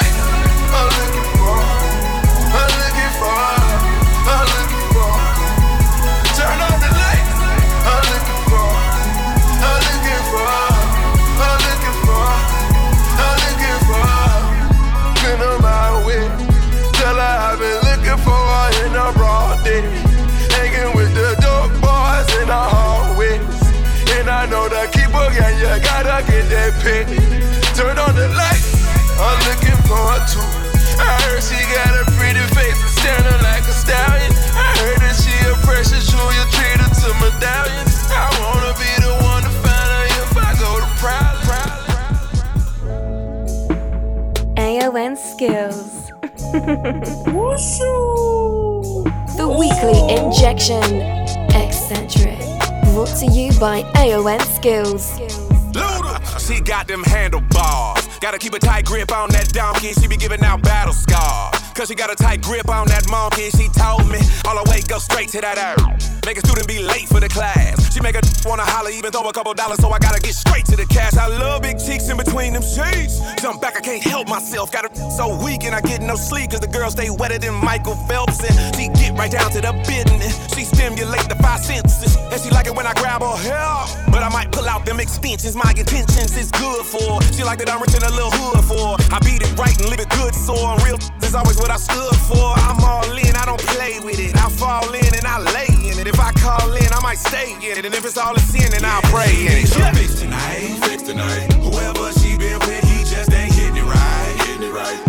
Got 61.99 62.09
a 62.09 62.15
tight 62.15 62.41
grip 62.41 62.69
on 62.69 62.87
that 62.87 63.03
monkey. 63.09 63.51
She 63.51 63.67
told 63.75 64.07
me 64.07 64.19
all 64.47 64.55
the 64.55 64.71
way 64.71 64.79
go 64.87 64.99
straight 64.99 65.27
to 65.35 65.41
that 65.41 65.59
earth. 65.59 66.25
Make 66.25 66.37
a 66.37 66.39
student 66.47 66.65
be 66.65 66.79
late 66.79 67.09
for 67.09 67.19
the 67.19 67.27
class. 67.27 67.75
She 67.93 67.99
make 67.99 68.15
a 68.15 68.21
wanna 68.45 68.63
holler, 68.63 68.89
even 68.91 69.11
throw 69.11 69.27
a 69.27 69.33
couple 69.33 69.53
dollars, 69.53 69.79
so 69.79 69.89
I 69.91 69.99
gotta 69.99 70.21
get 70.21 70.33
straight 70.33 70.63
to 70.71 70.77
the 70.77 70.85
cash. 70.85 71.17
I 71.17 71.27
love 71.27 71.61
big 71.61 71.77
cheeks 71.77 72.07
in 72.07 72.15
between 72.15 72.53
them 72.53 72.63
sheets. 72.63 73.19
Jump 73.41 73.59
back, 73.59 73.75
I 73.75 73.81
can't 73.81 74.01
help 74.01 74.29
myself. 74.29 74.71
Got 74.71 74.87
her 74.87 74.95
so 75.11 75.43
weak 75.43 75.63
and 75.65 75.75
I 75.75 75.81
get 75.81 76.01
no 76.01 76.15
sleep. 76.15 76.51
Cause 76.51 76.61
the 76.61 76.71
girl 76.71 76.89
stay 76.89 77.09
wetter 77.09 77.37
than 77.37 77.53
Michael 77.53 77.95
Phelps. 78.07 78.39
And 78.47 78.55
she 78.75 78.87
get 78.95 79.17
right 79.19 79.31
down 79.31 79.51
to 79.51 79.59
the 79.59 79.73
business. 79.83 80.39
She 80.55 80.63
stimulate 80.63 81.27
the 81.27 81.35
five 81.43 81.59
senses. 81.59 81.98
Extensions. 85.09 85.55
My 85.55 85.73
intentions 85.75 86.37
is 86.37 86.51
good 86.51 86.85
for. 86.85 87.21
She 87.33 87.43
like 87.43 87.57
that 87.59 87.69
I'm 87.69 87.81
rich 87.81 87.95
in 87.97 88.03
a 88.05 88.13
little 88.13 88.29
hood 88.29 88.61
for. 88.69 88.93
I 89.09 89.17
beat 89.25 89.41
it 89.41 89.49
right 89.57 89.73
and 89.81 89.89
leave 89.89 89.99
it 89.99 90.09
good 90.09 90.35
sore. 90.35 90.77
And 90.77 90.81
real 90.85 90.99
is 91.25 91.33
always 91.33 91.57
what 91.57 91.71
I 91.71 91.77
stood 91.77 92.15
for. 92.29 92.53
I'm 92.69 92.77
all 92.85 93.09
in, 93.17 93.33
I 93.35 93.45
don't 93.45 93.61
play 93.73 93.99
with 94.05 94.19
it. 94.19 94.37
I 94.37 94.49
fall 94.49 94.93
in 94.93 95.11
and 95.17 95.25
I 95.25 95.41
lay 95.57 95.71
in 95.89 95.97
it. 95.97 96.07
If 96.07 96.19
I 96.19 96.31
call 96.33 96.71
in, 96.73 96.89
I 96.93 97.01
might 97.01 97.17
stay 97.17 97.53
in 97.57 97.77
it. 97.81 97.85
And 97.85 97.93
if 97.93 98.05
it's 98.05 98.17
all 98.17 98.35
a 98.35 98.39
sin, 98.39 98.69
then 98.71 98.85
I'll 98.85 99.01
pray 99.09 99.33
in 99.33 99.65
it. 99.65 99.69
Yeah. 99.73 99.91
Tonight, 99.91 100.77
fix 100.85 101.01
tonight. 101.01 101.53
Whoever 101.57 102.13
she 102.13 102.37
been 102.37 102.59
with, 102.69 102.83
he 102.85 103.01
just 103.03 103.33
ain't 103.33 103.53
hitting 103.53 103.77
it 103.77 103.87
right, 103.89 104.61
it 104.61 104.73
right. 104.73 105.08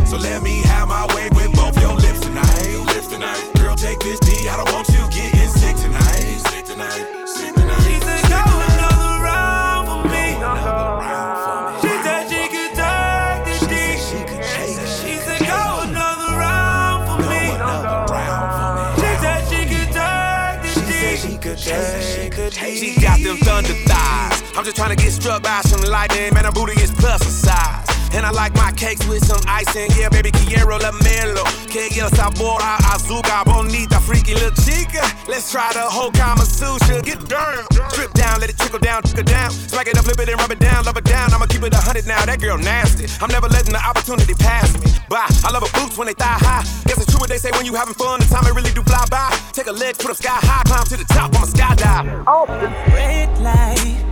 I'm 24.61 24.67
just 24.67 24.77
trying 24.77 24.95
to 24.95 25.03
get 25.03 25.11
struck 25.11 25.43
by 25.43 25.63
some 25.63 25.81
lightning. 25.89 26.35
Man, 26.35 26.45
her 26.45 26.53
booty 26.53 26.77
is 26.83 26.93
plus 26.93 27.23
a 27.25 27.33
size. 27.33 27.89
And 28.13 28.27
I 28.27 28.31
like 28.31 28.53
my 28.57 28.71
cakes 28.73 29.09
with 29.09 29.25
some 29.25 29.41
icing. 29.49 29.89
Yeah, 29.97 30.11
baby, 30.11 30.31
quiero 30.33 30.77
la 30.77 30.93
melo. 31.01 31.45
Que 31.65 31.89
el 31.97 32.11
sabor 32.13 32.61
a 32.61 32.77
azúcar. 32.93 33.47
Bonita, 33.47 33.99
freaky 34.01 34.35
little 34.35 34.53
chica. 34.61 35.01
Let's 35.27 35.51
try 35.51 35.73
the 35.73 35.81
whole 35.81 36.13
Kama 36.13 36.45
Sutra. 36.45 37.01
Get 37.01 37.27
down. 37.27 37.65
Drip 37.97 38.13
down, 38.13 38.41
let 38.41 38.51
it 38.51 38.59
trickle 38.59 38.81
down, 38.81 39.01
trickle 39.03 39.25
down. 39.25 39.51
Smack 39.51 39.87
it 39.87 39.97
up, 39.97 40.05
flip 40.05 40.21
it 40.21 40.29
and 40.29 40.39
rub 40.39 40.53
it 40.53 40.59
down, 40.61 40.85
love 40.85 40.99
it 40.99 41.05
down. 41.05 41.33
I'ma 41.33 41.47
keep 41.47 41.63
it 41.63 41.73
a 41.73 41.81
hundred 41.81 42.07
now. 42.07 42.23
That 42.27 42.39
girl 42.39 42.59
nasty. 42.59 43.09
I'm 43.25 43.31
never 43.33 43.49
letting 43.49 43.73
the 43.73 43.81
opportunity 43.81 44.35
pass 44.35 44.77
me. 44.77 44.93
Bye. 45.09 45.25
I 45.43 45.53
love 45.57 45.65
her 45.65 45.73
boots 45.81 45.97
when 45.97 46.05
they 46.07 46.13
thigh 46.13 46.37
high. 46.37 46.65
Guess 46.85 47.01
it's 47.01 47.11
true 47.11 47.21
what 47.21 47.31
they 47.31 47.39
say 47.39 47.51
when 47.57 47.65
you 47.65 47.73
having 47.73 47.95
fun. 47.95 48.21
The 48.21 48.27
time 48.27 48.45
it 48.45 48.53
really 48.53 48.77
do 48.77 48.83
fly 48.83 49.07
by. 49.09 49.33
Take 49.57 49.69
a 49.69 49.73
leg, 49.73 49.97
put 49.97 50.13
put 50.13 50.21
'em 50.21 50.21
sky 50.21 50.37
high, 50.37 50.65
climb 50.69 50.85
to 50.85 50.97
the 51.01 51.09
top. 51.09 51.33
I'm 51.33 51.45
a 51.45 51.47
skydive. 51.49 52.25
Oh, 52.29 52.45
red 52.93 53.33
light. 53.41 54.10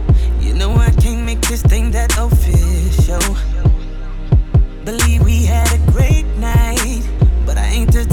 You 0.49 0.55
know 0.55 0.75
I 0.77 0.91
can't 0.93 1.27
make 1.27 1.43
this 1.43 1.61
thing 1.61 1.91
that 1.91 2.17
official. 2.17 3.21
Believe 4.83 5.23
we 5.23 5.45
had 5.45 5.71
a 5.75 5.93
great 5.93 6.25
night, 6.39 7.03
but 7.45 7.59
I 7.59 7.67
ain't 7.67 7.93
the 7.93 8.07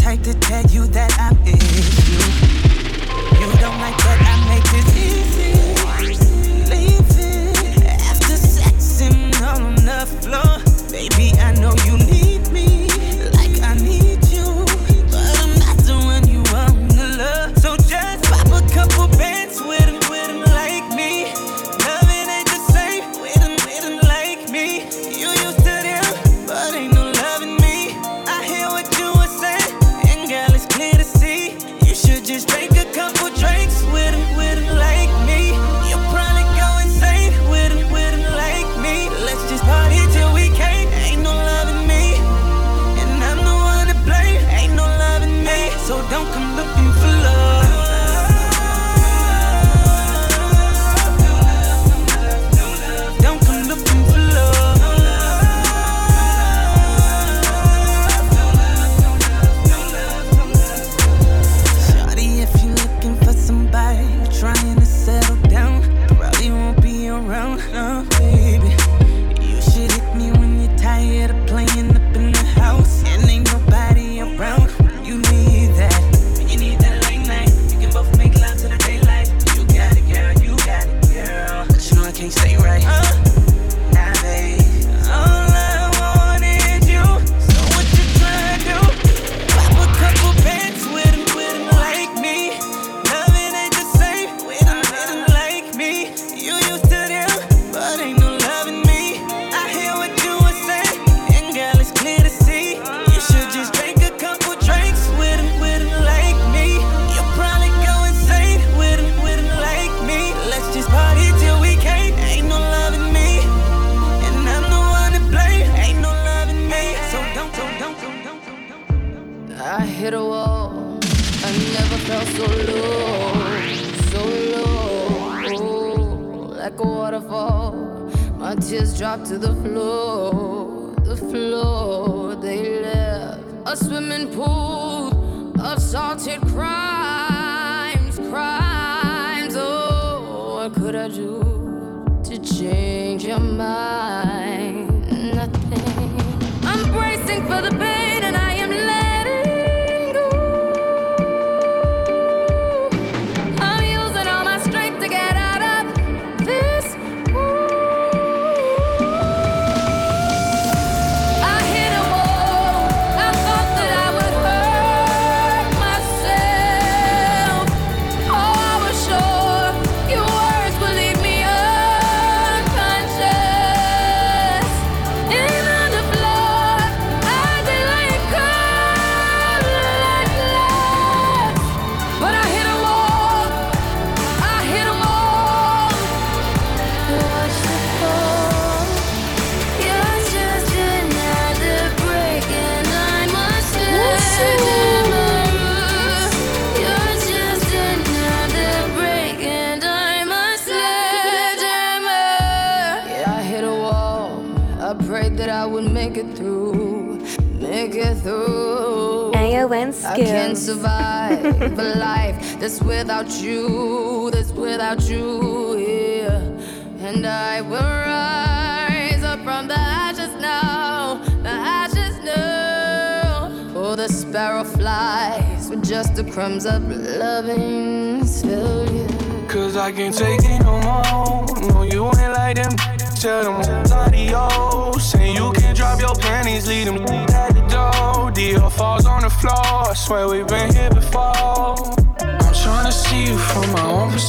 crumbs 226.36 226.66
of 226.66 226.84
loving 226.90 228.26
still, 228.26 228.94
yeah. 228.94 229.48
Cause 229.48 229.78
I 229.78 229.90
can't 229.94 230.14
take 230.14 230.42
it 230.44 230.62
no 230.64 230.82
more. 230.82 231.46
No, 231.70 231.84
you 231.84 232.08
ain't 232.08 232.34
like 232.34 232.58
them. 232.58 232.76
Tell 233.16 233.46
them 233.46 233.90
adios. 233.90 235.16
And 235.16 235.34
you 235.34 235.54
can 235.54 235.74
drop 235.74 236.02
your 236.02 236.14
panties, 236.16 236.68
leave 236.68 236.88
them 236.88 236.98
at 236.98 237.54
the 237.54 237.62
door. 237.72 238.32
Dior 238.36 238.70
falls 238.70 239.06
on 239.06 239.22
the 239.22 239.30
floor. 239.30 239.92
I 239.92 239.94
swear 239.96 240.28
we've 240.28 240.46
been 240.46 240.76
here 240.76 240.85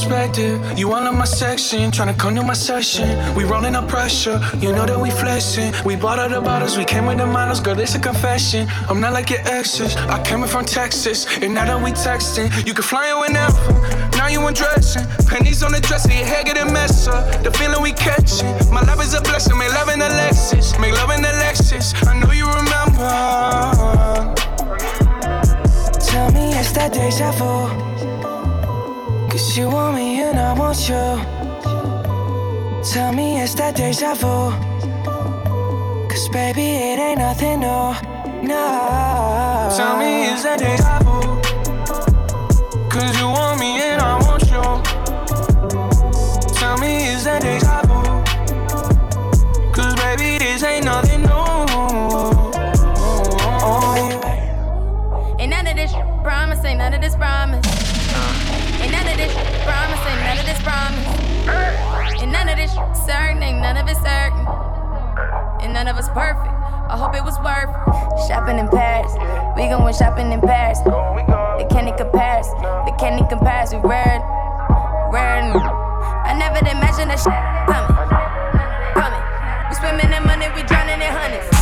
perspective. 0.07 0.79
You 0.79 0.93
all 0.93 1.05
in 1.07 1.17
my 1.17 1.25
section, 1.25 1.91
trying 1.91 2.13
to 2.13 2.19
come 2.19 2.35
to 2.35 2.43
my 2.43 2.53
session. 2.53 3.35
We 3.35 3.43
rolling 3.43 3.75
up 3.75 3.87
pressure, 3.87 4.39
you 4.57 4.71
know 4.71 4.85
that 4.85 4.99
we 4.99 5.11
flexing. 5.11 5.73
We 5.85 5.95
bought 5.95 6.19
all 6.19 6.29
the 6.29 6.41
bottles, 6.41 6.77
we 6.77 6.85
came 6.85 7.05
with 7.05 7.17
the 7.17 7.25
models, 7.25 7.59
girl, 7.59 7.75
this 7.75 7.95
a 7.95 7.99
confession. 7.99 8.67
I'm 8.89 9.01
not 9.01 9.13
like 9.13 9.29
your 9.29 9.41
exes. 9.41 9.95
I 9.95 10.21
came 10.23 10.43
in 10.43 10.49
from 10.49 10.65
Texas, 10.65 11.25
and 11.41 11.53
now 11.53 11.65
that 11.65 11.81
we 11.81 11.91
texting, 11.91 12.47
you 12.65 12.73
can 12.73 12.83
fly 12.83 13.11
in 13.11 13.19
whenever. 13.19 13.59
Now 14.17 14.27
you 14.27 14.45
undressing, 14.45 15.05
pennies 15.27 15.63
on 15.63 15.71
the 15.71 15.81
dresser, 15.81 16.13
your 16.13 16.25
hair 16.25 16.43
getting 16.43 16.71
messed 16.71 17.09
up. 17.09 17.43
The 17.43 17.51
feeling 17.51 17.81
we 17.81 17.91
catching, 17.93 18.47
my 18.71 18.81
love 18.81 19.01
is 19.01 19.13
a 19.13 19.21
blessing. 19.21 19.57
Make 19.57 19.73
love 19.73 19.89
in 19.89 19.99
the 19.99 20.09
Lexus, 20.09 20.79
make 20.79 20.93
love 20.93 21.11
in 21.11 21.21
the 21.21 21.33
Lexus. 21.43 21.93
I 22.07 22.17
know 22.19 22.31
you 22.31 22.47
remember. 22.47 23.09
Tell 25.99 26.31
me 26.31 26.53
it's 26.55 26.71
that 26.73 26.93
deja 26.93 27.31
vu. 27.31 27.86
Cause 29.37 29.55
you 29.55 29.69
want 29.69 29.93
me 29.93 30.19
and 30.19 30.39
I 30.39 30.51
want 30.57 30.89
you. 30.89 30.95
Tell 32.91 33.13
me 33.13 33.39
it's 33.39 33.53
that 33.53 33.75
deja 33.75 34.15
vu. 34.15 34.49
Cause 36.09 36.27
baby, 36.29 36.65
it 36.65 36.97
ain't 36.97 37.19
nothing 37.19 37.59
new. 37.59 37.93
No. 38.41 39.69
Tell 39.77 39.95
me 39.99 40.25
it's 40.25 40.41
that 40.41 40.57
deja 40.57 40.97
vu. 41.05 41.21
Cause 42.89 43.15
you 43.19 43.27
want 43.27 43.59
me 43.59 43.79
and 43.79 44.01
I 44.01 44.16
ain't 63.57 63.63
none 63.63 63.77
of 63.77 63.89
it 63.89 63.97
certain. 63.97 64.45
And 65.61 65.73
none 65.73 65.87
of 65.87 65.97
us 65.97 66.07
perfect. 66.09 66.53
I 66.89 66.95
hope 66.95 67.15
it 67.15 67.23
was 67.23 67.37
worth 67.39 67.73
it. 67.73 68.27
Shopping 68.27 68.59
in 68.59 68.69
Paris, 68.69 69.11
we 69.57 69.67
gon' 69.67 69.81
going 69.81 69.93
shopping 69.93 70.31
in 70.31 70.41
Paris. 70.41 70.79
They 70.79 71.65
can't 71.73 71.97
compare 71.97 72.43
they 72.85 72.93
can't 72.99 73.29
compare. 73.29 73.65
We 73.71 73.77
rare, 73.77 74.21
rare. 75.11 75.41
I 75.57 76.35
never 76.37 76.63
did 76.63 76.77
imagine 76.77 77.09
that 77.09 77.19
shit 77.19 77.33
coming, 77.67 77.97
coming. 78.93 79.23
We 79.69 79.75
swimming 79.75 80.13
in 80.13 80.23
money, 80.23 80.47
we 80.55 80.63
drowning 80.67 81.01
in 81.01 81.11
hundreds. 81.11 81.56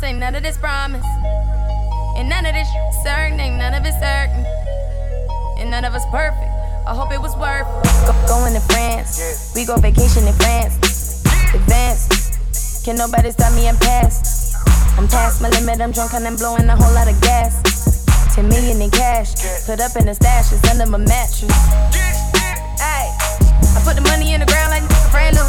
Promise, 0.00 0.02
ain't 0.02 0.18
none 0.18 0.34
of 0.34 0.42
this 0.42 0.56
promise. 0.56 1.04
And 2.16 2.28
none 2.28 2.46
of 2.46 2.54
this 2.54 2.68
certain, 3.04 3.38
ain't 3.40 3.56
none 3.56 3.74
of 3.74 3.84
it 3.84 3.94
certain. 4.00 4.44
And 5.58 5.70
none 5.70 5.84
of 5.84 5.94
us 5.94 6.04
perfect. 6.10 6.50
I 6.86 6.94
hope 6.94 7.12
it 7.12 7.20
was 7.20 7.36
worth 7.36 7.68
it. 7.68 8.06
Go, 8.06 8.12
going 8.26 8.54
to 8.54 8.60
France. 8.60 9.52
We 9.54 9.64
go 9.64 9.76
vacation 9.76 10.26
in 10.26 10.34
France. 10.34 11.24
Advance. 11.54 12.82
Can 12.84 12.96
nobody 12.96 13.30
stop 13.30 13.52
me? 13.54 13.68
I'm 13.68 13.76
past. 13.76 14.56
I'm 14.98 15.06
past 15.08 15.42
my 15.42 15.48
limit. 15.50 15.80
I'm 15.80 15.92
drunk 15.92 16.14
and 16.14 16.26
I'm 16.26 16.36
blowing 16.36 16.68
a 16.68 16.76
whole 16.76 16.94
lot 16.94 17.08
of 17.08 17.20
gas. 17.20 17.60
10 18.34 18.48
million 18.48 18.80
in 18.80 18.90
cash. 18.90 19.34
Put 19.66 19.80
up 19.80 19.96
in 19.96 20.06
the 20.06 20.14
stash. 20.14 20.52
It's 20.52 20.64
under 20.70 20.86
my 20.86 20.98
mattress. 20.98 21.52
Hey, 22.80 23.06
I 23.76 23.80
put 23.84 23.96
the 23.96 24.04
money 24.08 24.32
in 24.32 24.40
the 24.40 24.46
ground 24.46 24.70
like 24.70 24.84
a 24.84 25.10
brand 25.10 25.36
new. 25.36 25.48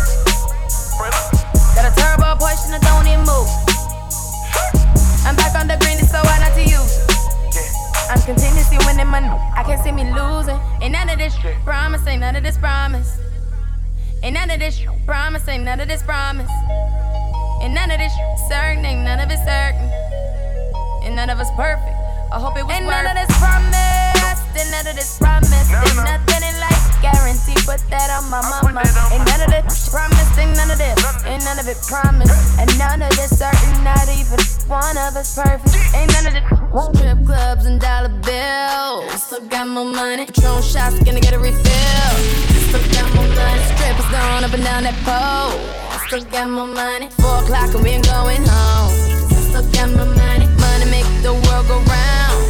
Got 1.75 1.87
a 1.87 1.93
turbo 1.95 2.35
portion 2.35 2.75
that 2.75 2.81
don't 2.83 3.07
even 3.07 3.25
move. 3.25 3.80
I'm 5.31 5.37
back 5.37 5.55
on 5.55 5.65
the 5.65 5.79
green, 5.79 5.95
it's 5.95 6.11
so 6.11 6.19
hard 6.19 6.43
not 6.43 6.51
to 6.59 6.63
use. 6.67 6.91
I'm 8.11 8.19
continuously 8.27 8.75
winning 8.83 9.07
money. 9.07 9.31
I 9.55 9.63
can't 9.63 9.79
see 9.79 9.93
me 9.95 10.03
losing. 10.11 10.59
Ain't 10.83 10.91
none 10.91 11.07
of 11.07 11.17
this 11.17 11.33
promise, 11.63 12.05
ain't 12.05 12.19
none 12.19 12.35
of 12.35 12.43
this 12.43 12.57
promise. 12.57 13.15
Ain't 14.23 14.33
none 14.33 14.51
of 14.51 14.59
this 14.59 14.83
promise, 15.05 15.47
ain't 15.47 15.63
none 15.63 15.79
of 15.79 15.87
this 15.87 16.03
promise. 16.03 16.51
Ain't 17.63 17.73
none 17.73 17.91
of 17.91 17.99
this 18.03 18.11
certain, 18.49 18.83
ain't 18.83 19.07
none 19.07 19.21
of 19.23 19.31
it 19.31 19.39
certain. 19.47 19.87
And 21.07 21.15
none 21.15 21.29
of 21.29 21.39
us 21.39 21.47
perfect. 21.55 21.95
I 22.27 22.35
hope 22.35 22.57
it 22.57 22.65
was 22.67 22.75
Ain't 22.75 22.91
none 22.91 23.07
of 23.07 23.15
this 23.15 23.31
promise, 23.39 24.43
ain't 24.59 24.67
none 24.67 24.87
of 24.87 24.95
this 24.99 25.17
promise. 25.17 25.47
Ain't 25.71 25.95
nothing 25.95 26.43
in 26.43 26.59
life 26.59 26.70
guaranteed. 27.01 27.57
Put 27.65 27.81
that 27.89 28.09
on 28.13 28.29
my 28.29 28.41
mama. 28.45 28.85
Ain't 29.11 29.25
none 29.25 29.41
of 29.41 29.49
this 29.49 29.89
promise, 29.89 30.37
ain't 30.37 30.55
none 30.55 30.71
of 30.71 30.77
this. 30.77 30.97
Ain't 31.25 31.43
none 31.43 31.59
of 31.59 31.67
it 31.67 31.81
promise. 31.89 32.31
And 32.61 32.69
none 32.77 33.01
of 33.01 33.11
this 33.17 33.33
certain, 33.37 33.83
not 33.83 34.07
even 34.07 34.39
one 34.69 34.97
of 34.97 35.17
us 35.17 35.35
perfect. 35.35 35.73
Ain't 35.97 36.13
none 36.13 36.29
of 36.29 36.33
this 36.37 36.45
strip 36.95 37.25
clubs 37.25 37.65
and 37.65 37.81
dollar 37.81 38.13
bills. 38.21 39.09
Still 39.23 39.45
got 39.49 39.67
more 39.67 39.85
money. 39.85 40.25
Patron 40.25 40.61
shots, 40.61 40.97
gonna 41.03 41.19
get 41.19 41.33
a 41.33 41.39
refill. 41.39 42.13
Still 42.69 42.85
got 42.93 43.09
more 43.15 43.27
money. 43.27 43.61
Strippers 43.73 44.09
going 44.13 44.43
up 44.45 44.53
and 44.53 44.63
down 44.63 44.83
that 44.85 44.97
pole. 45.03 45.57
Still 46.07 46.23
got 46.31 46.49
more 46.49 46.67
money. 46.67 47.09
Four 47.19 47.43
o'clock 47.43 47.73
and 47.73 47.83
we 47.83 47.89
ain't 47.97 48.05
going 48.05 48.45
home. 48.45 48.93
Still 49.49 49.65
got 49.73 49.89
more 49.89 50.05
money. 50.05 50.47
Money 50.61 50.85
make 50.93 51.09
the 51.25 51.33
world 51.33 51.67
go 51.67 51.77
round. 51.81 52.41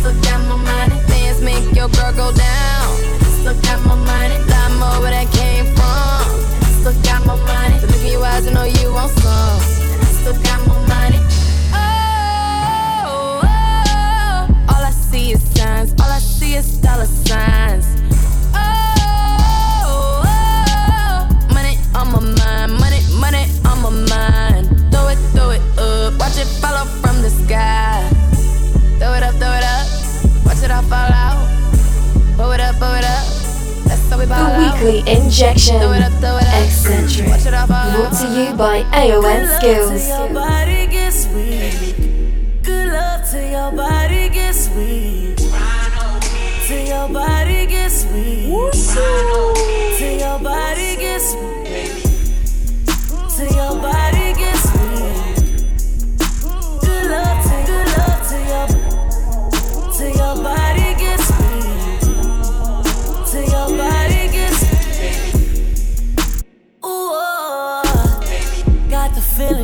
Still 0.00 0.16
got 0.26 0.40
more 0.48 0.58
money. 0.58 0.96
Dance 1.08 1.40
make 1.40 1.64
your 1.74 1.88
girl 1.88 2.12
go 2.12 2.32
down. 2.32 3.09
Still 3.40 3.54
got 3.62 3.84
more 3.86 3.96
money. 3.96 4.36
Lot 4.52 4.70
more 4.78 5.00
where 5.00 5.12
that 5.12 5.28
came 5.32 5.64
from. 5.74 6.20
Still 6.80 6.92
got 7.02 7.24
more 7.26 7.38
money. 7.38 7.78
The 7.78 7.86
look 7.86 8.04
in 8.04 8.12
your 8.12 8.24
eyes, 8.24 8.46
I 8.46 8.52
know 8.52 8.64
you 8.64 8.92
want 8.92 9.10
some. 9.12 9.60
Still 10.20 10.34
got 10.42 10.60
more 10.68 10.86
money. 10.86 11.18
Oh, 11.72 13.40
oh, 13.42 13.48
oh, 13.48 14.66
all 14.68 14.84
I 14.84 14.90
see 14.90 15.32
is 15.32 15.42
signs. 15.54 15.92
All 15.92 16.10
I 16.10 16.18
see 16.18 16.54
is 16.54 16.78
dollar 16.82 17.06
signs. 17.06 17.99
Weekly 34.80 35.12
injection. 35.12 35.78
Throw 35.78 35.92
it 35.92 36.02
up, 36.02 36.12
throw 36.20 36.36
it 36.36 36.46
up. 36.46 36.64
Eccentric. 36.64 37.28
Watch 37.28 37.46
it 37.46 37.54
all 37.54 37.70
uh-huh. 37.70 37.96
Brought 37.96 38.12
to 38.20 38.26
you 38.38 38.52
by 38.56 38.84
AON 38.92 39.46
Skills. 39.58 40.06
Till 40.06 40.26
your 40.26 40.34
body 40.34 40.86
gets 40.86 41.24
sweet. 41.24 41.94
Good 42.62 42.88
love 42.88 43.28
till 43.30 43.50
your 43.50 43.72
body 43.72 44.28
gets 44.28 44.66
sweet. 44.66 45.36
Till 46.66 46.86
your 46.86 47.08
body 47.08 47.66
gets. 47.66 48.04
Till 48.04 48.18
your 50.18 50.38
body 50.38 50.96
gets. 50.96 51.34
Till 53.36 53.52
your 53.52 53.76
body 53.80 54.29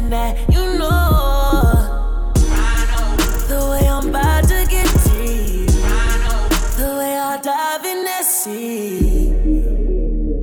and 0.07 0.13
that 0.13 0.55
you 0.55 0.79
know. 0.79 2.33
The 3.49 3.61
way 3.71 3.89
I'm 3.89 4.09
about 4.09 4.45
to 4.45 4.67
get 4.69 4.87
deep, 5.05 5.69
the 6.77 6.97
way 6.99 7.17
I 7.19 7.41
dive 7.43 7.85
in 7.85 8.05
that 8.05 8.25
sea, 8.25 9.29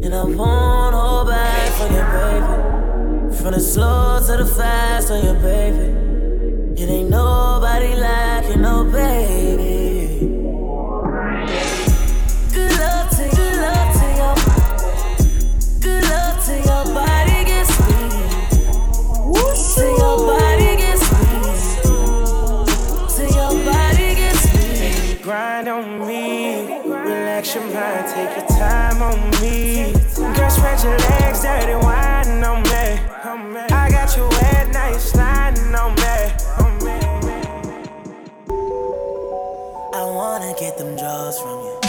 and 0.04 0.14
I 0.14 0.24
won't 0.24 0.96
hold 0.96 1.28
back 1.28 1.72
from 1.78 1.94
your 1.94 2.10
baby, 2.18 3.36
from 3.38 3.52
the 3.54 3.60
slow 3.60 4.20
to 4.28 4.44
the 4.44 4.46
fast 4.46 5.12
on 5.12 5.24
your 5.24 5.36
baby. 5.36 6.03
from 41.40 41.60
you. 41.66 41.80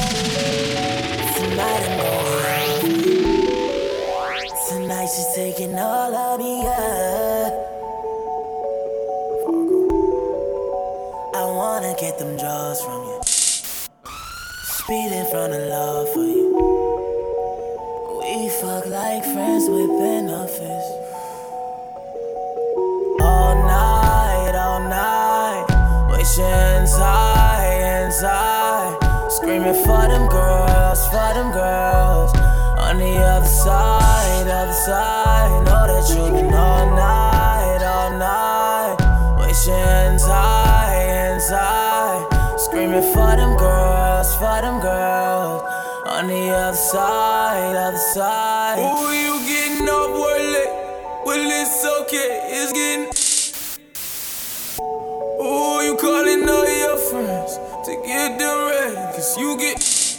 Tonight 1.37 1.85
I'm. 1.91 1.99
Tonight 4.69 5.09
she's 5.15 5.35
taking 5.35 5.75
all 5.75 6.15
of 6.15 6.39
me 6.39 6.67
up. 6.67 7.53
I 11.35 11.45
wanna 11.45 11.95
get 12.01 12.19
them 12.19 12.37
draws 12.39 12.81
from 12.83 13.03
you. 13.05 13.21
Speeding 14.79 15.27
from 15.31 15.51
the 15.51 15.67
love 15.69 16.09
for 16.15 16.25
you. 16.25 16.49
We 18.21 18.49
fuck 18.61 18.87
like 18.87 19.25
friends 19.25 19.69
with 19.69 19.91
benefits. 19.99 20.89
All 23.21 23.55
night, 23.67 24.55
all 24.57 24.81
night, 24.81 25.67
wish 26.11 26.39
inside, 26.39 28.05
inside 28.07 28.54
screaming 29.65 29.85
for 29.85 30.09
them 30.09 30.29
girls, 30.29 31.07
for 31.09 31.35
them 31.35 31.51
girls. 31.53 32.33
On 32.79 32.99
the 32.99 33.17
other 33.17 33.47
side, 33.47 34.47
other 34.47 34.73
side, 34.73 35.65
know 35.65 35.87
that 35.87 36.09
you've 36.11 36.33
been 36.33 36.53
all 36.53 36.87
night, 36.95 37.83
all 37.83 38.11
night. 38.19 38.97
Wishing 39.39 39.73
hands 39.73 40.23
high, 40.25 40.93
hands 40.93 41.49
high. 41.49 42.57
Screaming 42.59 43.03
for 43.15 43.37
them 43.37 43.57
girls, 43.57 44.35
for 44.37 44.61
them 44.61 44.81
girls. 44.81 45.63
On 46.09 46.27
the 46.27 46.51
other 46.51 46.77
side, 46.77 47.75
other 47.75 47.97
side. 47.97 48.54
You 59.37 59.57
get. 59.57 59.83
So 59.83 60.15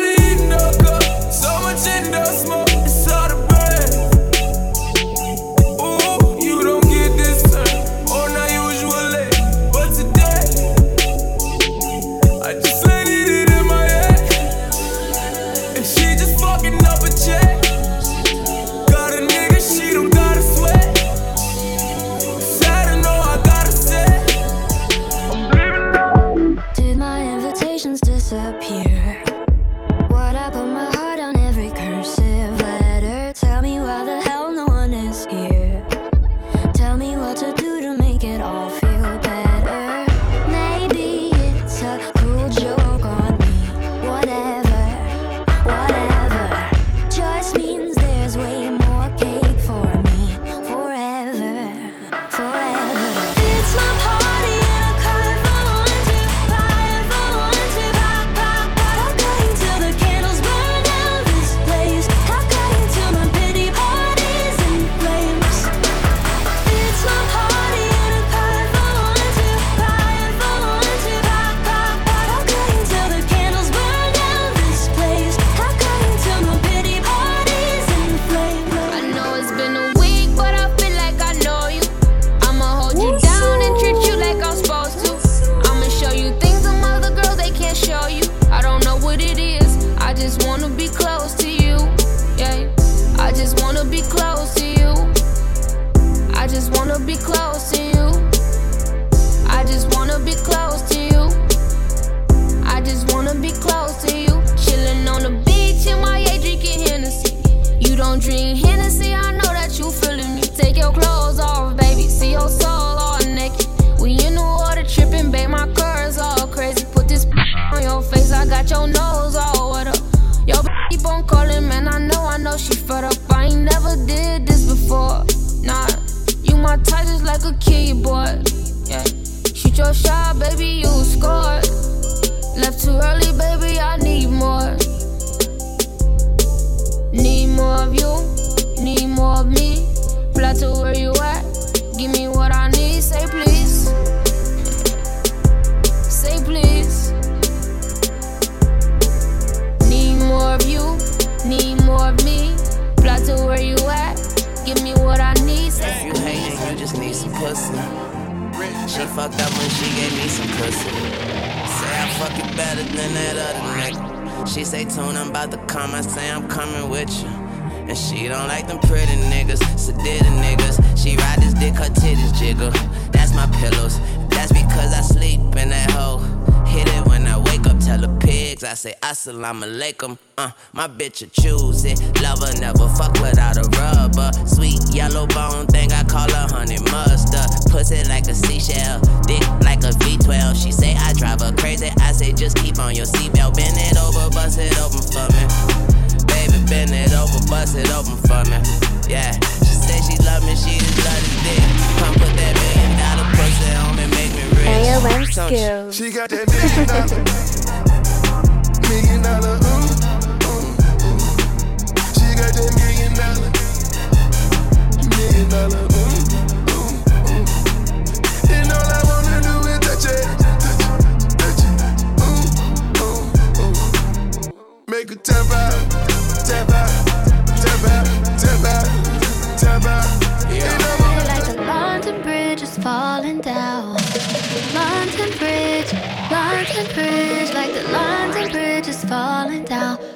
lean, 0.00 0.48
no 0.48 0.58
so 1.30 1.60
much 1.60 1.86
in 1.86 2.10
the 2.10 2.24
smoke. 2.24 2.71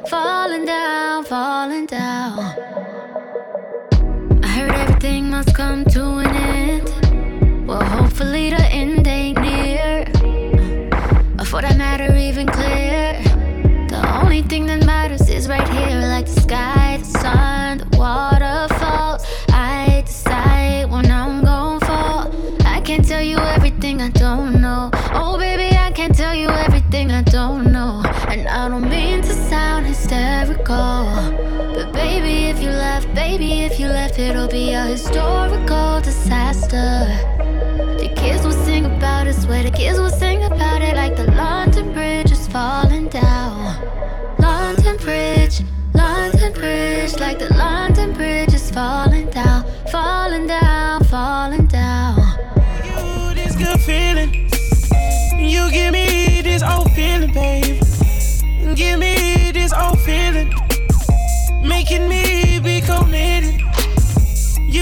falling 0.09 0.65
down, 0.65 1.25
falling 1.25 1.87
down. 1.87 2.39
I 4.43 4.47
heard 4.47 4.73
everything 4.73 5.31
must 5.31 5.55
come 5.55 5.85
to 5.87 6.03
an 6.19 6.29
end. 6.29 7.67
Well, 7.67 7.83
hopefully 7.83 8.51
the 8.51 8.65
end 8.67 9.07
ain't 9.07 9.41
near, 9.41 10.05
or 11.39 11.45
for 11.45 11.63
that 11.63 11.77
matter, 11.77 12.15
even 12.17 12.47
clear. 12.47 13.21
The 13.89 14.21
only 14.23 14.43
thing 14.43 14.67
that 14.67 14.85
matters 14.85 15.29
is 15.29 15.49
right 15.49 15.69
here, 15.69 16.01
like 16.01 16.27
the 16.27 16.41
sky. 16.41 16.86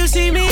you 0.04 0.08
see 0.08 0.30
me 0.30 0.43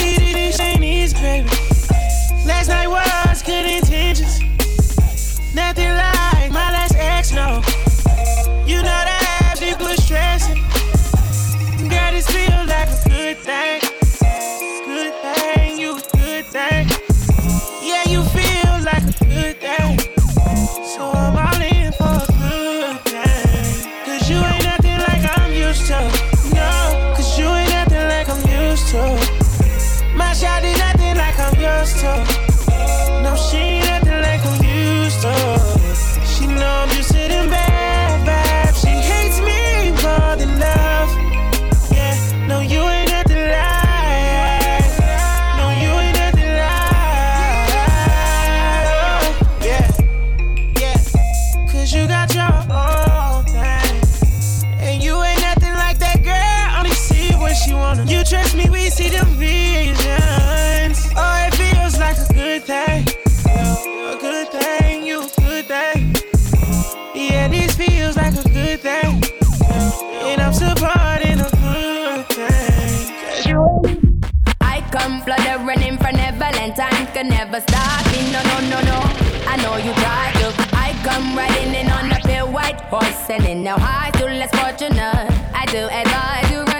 no, 78.33 78.43
no, 78.43 78.59
no, 78.73 78.81
no. 78.91 78.99
I 79.47 79.57
know 79.63 79.77
you 79.77 79.93
got 80.07 80.33
to. 80.41 80.49
I 80.75 80.89
come 81.05 81.37
riding 81.37 81.75
in 81.75 81.91
on 81.91 82.11
a 82.11 82.21
pale 82.21 82.51
white 82.51 82.81
horse, 82.93 83.29
and 83.29 83.45
in 83.45 83.63
no 83.63 83.77
high 83.77 84.11
to 84.19 84.25
less 84.25 84.51
fortunate. 84.59 85.29
I 85.55 85.67
do 85.67 85.89
as 86.01 86.09
I 86.09 86.47
do. 86.49 86.72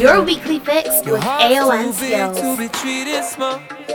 Your 0.00 0.22
weekly 0.24 0.58
fix 0.58 1.04
Your 1.04 1.14
with 1.14 1.24
AON 1.24 1.92
skills. 1.92 2.38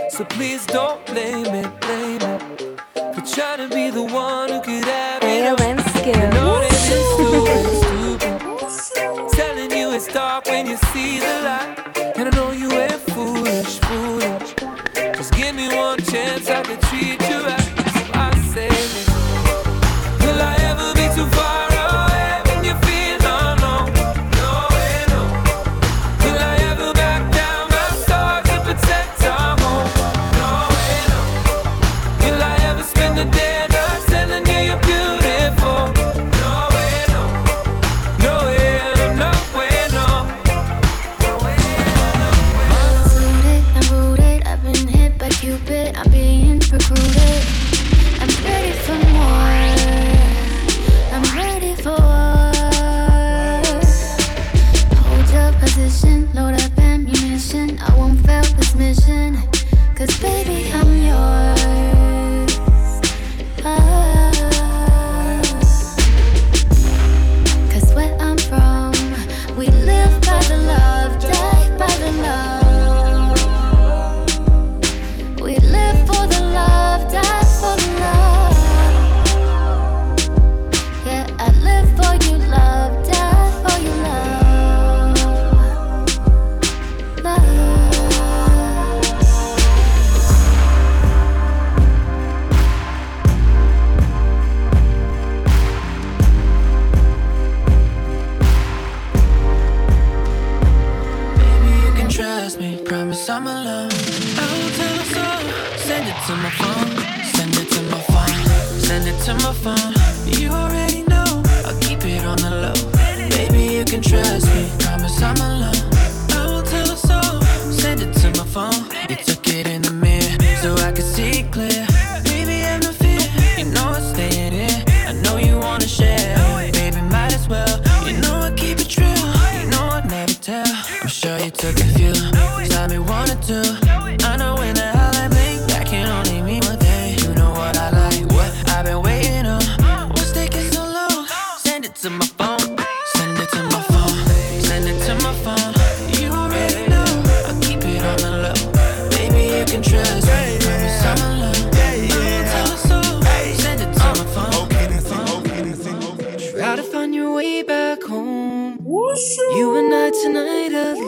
So 0.09 0.23
please 0.23 0.65
don't 0.67 1.05
blame 1.05 1.47
it, 1.47 1.81
blame 1.81 2.21
it. 2.21 2.79
For 3.13 3.21
trying 3.21 3.67
to 3.67 3.75
be 3.75 3.89
the 3.89 4.03
one 4.03 4.49
who 4.49 4.61
could 4.61 4.85
have 4.85 5.21
AON 5.21 5.79
skills. 5.89 6.35
Telling 9.35 9.71
you 9.71 9.91
it's 9.91 10.07
dark 10.07 10.45
when 10.45 10.67
you 10.67 10.77
see 10.77 11.19
the 11.19 11.41
light. 11.43 11.84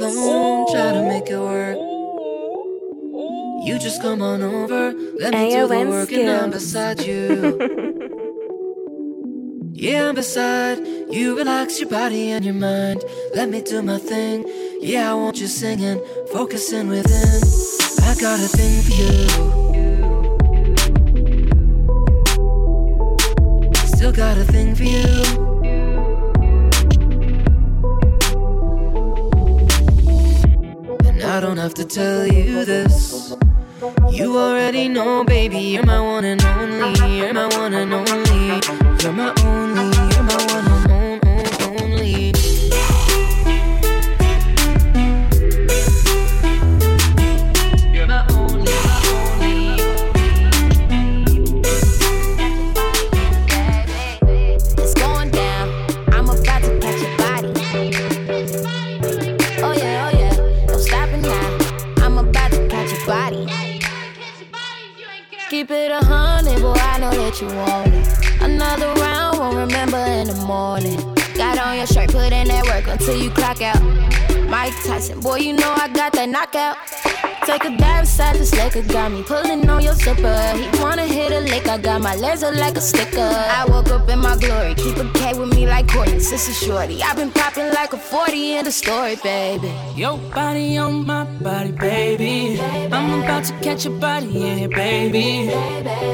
alone, 0.07 0.67
try 0.71 0.93
to 0.93 1.03
make 1.03 1.29
it 1.29 1.39
work. 1.39 1.77
You 3.65 3.77
just 3.79 4.01
come 4.01 4.21
on 4.21 4.41
over, 4.41 4.93
let 5.19 5.33
me 5.33 5.51
do 5.51 5.67
the 5.67 5.85
work, 5.89 6.11
and 6.11 6.29
I'm 6.29 6.51
beside 6.51 7.01
you. 7.01 7.57
yeah, 9.73 10.07
I'm 10.07 10.15
beside 10.15 10.79
you. 11.11 11.37
Relax 11.37 11.79
your 11.79 11.89
body 11.89 12.31
and 12.31 12.45
your 12.45 12.53
mind. 12.53 13.03
Let 13.35 13.49
me 13.49 13.61
do 13.61 13.81
my 13.81 13.97
thing. 13.97 14.45
Yeah, 14.79 15.11
I 15.11 15.15
want 15.15 15.39
you 15.39 15.47
singing, 15.47 15.99
focusing 16.31 16.87
within. 16.87 17.41
I 18.03 18.15
got 18.15 18.39
a 18.39 18.47
thing 18.47 18.81
for 18.83 18.93
you. 19.01 19.27
Still 23.87 24.13
got 24.13 24.37
a 24.37 24.45
thing 24.45 24.75
for 24.75 24.83
you. 24.83 25.56
I 31.27 31.41
don't 31.41 31.57
have 31.57 31.73
to 31.73 31.83
tell 31.83 32.25
you 32.25 32.63
this. 32.63 33.35
You 34.09 34.37
already 34.37 34.87
know, 34.87 35.25
baby, 35.25 35.59
you're 35.59 35.85
my 35.85 35.99
one 35.99 36.23
and 36.23 36.41
only. 36.41 37.17
You're 37.17 37.33
my 37.33 37.47
one 37.47 37.73
and 37.73 37.93
only. 37.93 38.61
You're 39.03 39.11
my 39.11 39.33
only. 39.43 39.96
what 67.27 67.41
you 67.41 67.47
wanted. 67.47 68.07
Another 68.39 68.93
round 69.01 69.37
won't 69.37 69.57
remember 69.57 69.97
in 69.97 70.27
the 70.27 70.45
morning. 70.45 70.97
Got 71.35 71.59
on 71.59 71.75
your 71.75 71.85
shirt, 71.85 72.09
put 72.09 72.31
in 72.31 72.47
that 72.47 72.63
work 72.63 72.87
until 72.87 73.21
you 73.21 73.29
clock 73.31 73.61
out. 73.61 73.81
Mike 74.47 74.71
Tyson, 74.85 75.19
boy, 75.19 75.39
you 75.39 75.51
know 75.51 75.75
I 75.75 75.89
got 75.89 76.13
that 76.13 76.29
knockout. 76.29 76.77
Take 77.47 77.63
a 77.63 77.77
dive 77.77 78.01
inside 78.01 78.35
this 78.35 78.53
liquor, 78.53 78.81
got 78.91 79.09
me 79.09 79.23
pulling 79.23 79.69
on 79.69 79.81
your 79.81 79.93
zipper. 79.93 80.37
He 80.57 80.67
wanna 80.81 81.07
hit 81.07 81.31
a 81.31 81.39
lick, 81.39 81.65
I 81.69 81.77
got 81.77 82.01
my 82.01 82.13
legs 82.17 82.43
up 82.43 82.53
like 82.55 82.75
a 82.75 82.81
sticker. 82.81 83.21
I 83.21 83.63
woke 83.69 83.87
up 83.87 84.09
in 84.09 84.19
my 84.19 84.35
glory, 84.35 84.75
keep 84.75 84.97
a 84.97 85.09
K 85.13 85.31
with 85.39 85.55
me 85.55 85.65
like 85.65 85.87
Courtney, 85.87 86.19
sister 86.19 86.51
shorty. 86.51 87.01
i 87.01 87.13
been 87.13 87.31
popping 87.31 87.71
like 87.73 87.93
a 87.93 87.97
40 87.97 88.57
in 88.57 88.65
the 88.65 88.71
story, 88.73 89.15
baby. 89.23 89.71
Your 89.95 90.17
body 90.17 90.77
on 90.77 91.05
my 91.05 91.23
body, 91.23 91.71
baby. 91.71 92.59
I'm 92.59 93.23
about 93.23 93.45
to 93.45 93.53
catch 93.61 93.85
your 93.85 93.97
body, 93.97 94.25
yeah, 94.25 94.67
baby. 94.67 95.49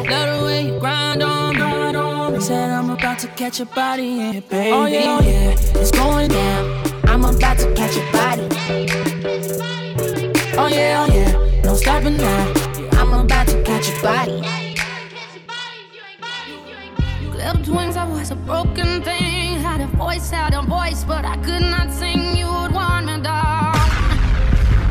Love 0.07 0.39
the 0.39 0.45
way 0.45 0.67
you 0.67 0.79
grind 0.79 1.23
on, 1.23 1.55
grind 1.55 1.97
on. 1.97 2.39
Said 2.41 2.69
I'm 2.69 2.91
about 2.91 3.17
to 3.19 3.27
catch 3.29 3.57
your 3.57 3.69
body, 3.73 4.03
yeah, 4.03 4.39
baby. 4.51 4.71
Oh 4.71 4.85
yeah, 4.85 5.17
oh 5.19 5.23
yeah, 5.23 5.81
it's 5.81 5.89
going 5.89 6.29
down. 6.29 6.93
I'm 7.05 7.25
about 7.25 7.57
to 7.57 7.73
catch 7.73 7.95
your 7.95 8.11
body. 8.11 9.42
Oh 10.55 10.67
yeah, 10.67 11.07
oh 11.07 11.13
yeah, 11.13 11.61
no 11.63 11.73
stopping 11.73 12.17
now. 12.17 12.53
Yeah, 12.77 13.01
I'm 13.01 13.11
about 13.11 13.47
to 13.47 13.63
catch 13.63 13.89
your 13.89 14.01
body. 14.03 14.43
You 17.21 17.31
Clipped 17.31 17.67
wings, 17.67 17.97
I 17.97 18.07
was 18.07 18.29
a 18.29 18.35
broken 18.35 19.01
thing. 19.01 19.59
Had 19.59 19.81
a 19.81 19.87
voice, 19.87 20.29
had 20.29 20.53
a 20.53 20.61
voice, 20.61 21.03
but 21.03 21.25
I 21.25 21.37
could 21.37 21.63
not 21.63 21.91
sing. 21.91 22.35
You 22.37 22.45
would 22.45 22.71
want 22.71 23.07
me 23.07 23.19
down. 23.21 23.73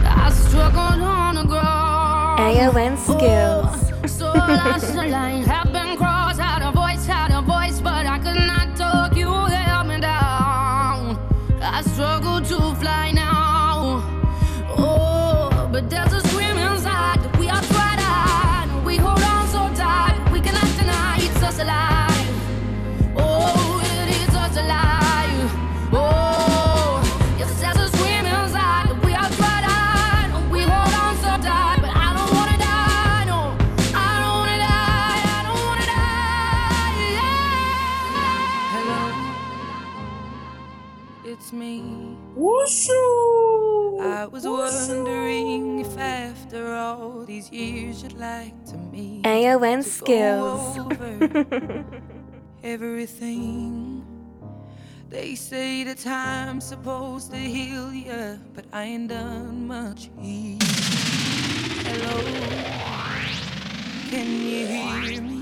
I 0.05 0.33
struggled 0.35 1.01
on 1.01 1.37
the 1.37 1.45
ground. 1.45 2.41
AON 2.41 2.97
skills. 2.97 3.93
Oh, 4.03 4.07
so 4.09 4.33
It's 41.53 41.59
me. 41.59 42.17
Whoosoo! 42.35 44.01
I 44.01 44.27
was 44.27 44.49
wondering 44.49 45.81
if 45.81 45.99
after 45.99 46.75
all 46.75 47.27
these 47.27 47.53
years 47.53 48.03
you'd 48.03 48.15
like 48.15 48.65
to 48.71 48.79
meet. 48.79 49.27
AON 49.27 49.83
skills. 49.83 50.79
everything. 52.65 54.03
They 55.11 55.35
say 55.35 55.85
the 55.85 55.95
time's 55.95 56.65
supposed 56.65 57.31
to 57.33 57.37
heal 57.37 57.93
ya, 57.93 58.37
but 58.55 58.65
I 58.73 58.85
ain't 58.85 59.09
done 59.09 59.67
much 59.67 60.09
healing. 60.19 60.59
Hello, 61.85 62.17
can 64.09 64.27
you 64.41 64.67
hear 64.67 65.21
me? 65.21 65.42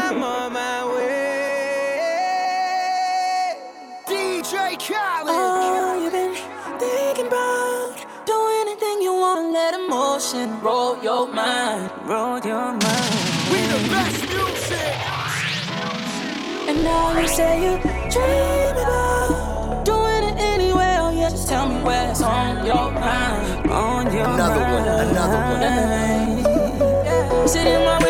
I'm 0.00 0.22
on 0.22 0.52
my 0.52 0.86
way. 0.94 1.18
DJ 4.06 4.54
Khaled. 4.86 5.28
Oh, 5.28 6.00
you've 6.02 6.12
been 6.12 6.34
thinking 6.78 7.26
about 7.26 7.96
do 8.26 8.36
anything 8.62 9.02
you 9.02 9.12
want, 9.14 9.52
let 9.52 9.74
emotion 9.74 10.60
roll 10.60 11.02
your 11.02 11.26
mind, 11.32 11.90
roll 12.06 12.38
your 12.40 12.72
mind. 12.72 13.14
We 13.50 13.58
the 13.72 13.80
best 13.90 14.22
music. 14.28 14.96
And 16.68 16.78
now 16.84 17.18
you 17.20 17.26
say 17.28 17.52
you 17.64 17.78
dream 18.14 18.76
about 18.84 19.84
doing 19.84 20.22
it 20.30 20.36
anywhere. 20.38 20.98
Oh 21.00 21.10
yeah, 21.10 21.30
just 21.30 21.48
tell 21.48 21.66
me 21.68 21.82
where's 21.82 22.22
on 22.22 22.64
your 22.66 22.90
mind, 22.92 23.70
on 23.70 24.12
your 24.12 24.24
Another 24.26 24.60
mind. 24.60 24.86
one, 24.86 25.08
another 25.08 25.42
one. 27.34 27.48
Sit 27.48 27.66
in 27.66 27.80
my 27.84 27.98
whip 27.98 28.07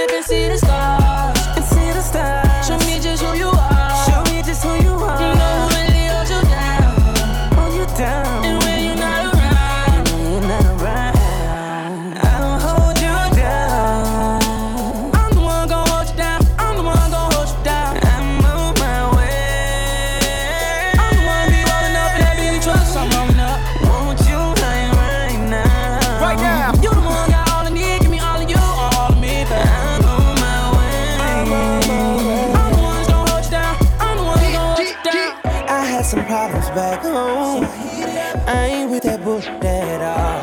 I 38.49 38.67
ain't 38.67 38.91
with 38.91 39.03
that 39.03 39.23
bullshit 39.23 39.63
at 39.63 40.01
all. 40.01 40.41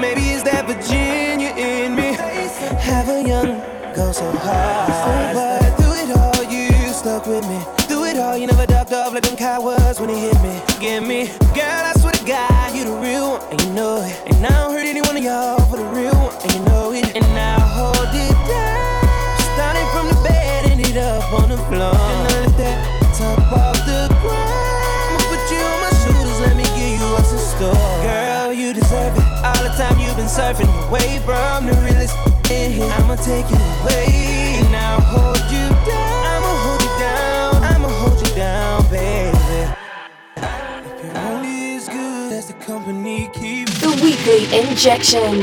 Maybe 0.00 0.22
it's 0.32 0.42
that 0.44 0.64
Virginia 0.66 1.52
in 1.54 1.94
me. 1.94 2.14
Have 2.80 3.10
a 3.10 3.22
young 3.22 3.60
go 3.94 4.10
so 4.10 4.30
hard. 4.32 5.36
Oh, 5.36 5.60
but 5.60 5.76
through 5.76 5.96
it 6.00 6.10
all, 6.16 6.50
you 6.50 6.70
stuck 6.94 7.26
with 7.26 7.46
me. 7.46 7.60
Through 7.84 8.04
it 8.06 8.16
all, 8.16 8.38
you 8.38 8.46
never 8.46 8.64
ducked 8.64 8.92
off 8.92 9.12
like 9.12 9.24
them 9.24 9.36
cowards 9.36 10.00
when 10.00 10.08
he 10.08 10.18
hit 10.18 10.40
me. 10.40 10.62
Give 10.80 11.02
me, 11.06 11.28
away 30.94 31.18
from 31.20 31.66
the 31.66 31.74
realest. 31.82 32.16
I'ma 32.46 33.16
take 33.16 33.48
you 33.50 33.56
away 33.56 34.60
and 34.60 34.76
I'll 34.76 35.00
hold 35.00 35.42
you 35.50 35.66
down. 35.90 36.24
I'ma 36.34 36.52
hold 36.64 36.82
you 36.82 36.92
down. 36.98 37.64
I'ma 37.64 37.88
hold 37.88 38.26
you 38.26 38.34
down, 38.34 38.82
baby. 38.90 39.60
If 40.36 41.04
you're 41.04 41.18
only 41.18 41.76
as 41.76 41.88
good 41.88 42.32
as 42.32 42.46
the 42.46 42.52
company 42.64 43.28
keeps. 43.32 43.80
The 43.80 43.90
weekly 44.04 44.44
injection, 44.60 45.42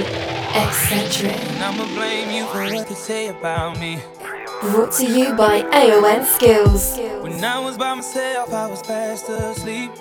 etc. 0.55 1.31
And 1.31 1.63
I'ma 1.63 1.85
blame 1.95 2.31
you 2.31 2.45
for 2.45 2.63
what 2.73 2.87
they 2.87 2.95
say 2.95 3.27
about 3.27 3.77
me. 3.79 3.99
Brought 4.61 4.93
to 4.93 5.05
you 5.05 5.33
by 5.33 5.63
AON 5.73 6.23
Skills. 6.25 6.97
When 7.21 7.43
I 7.43 7.59
was 7.59 7.77
by 7.77 7.95
myself, 7.95 8.53
I 8.53 8.67
was 8.67 8.81
fast 8.81 9.27
asleep. 9.27 9.91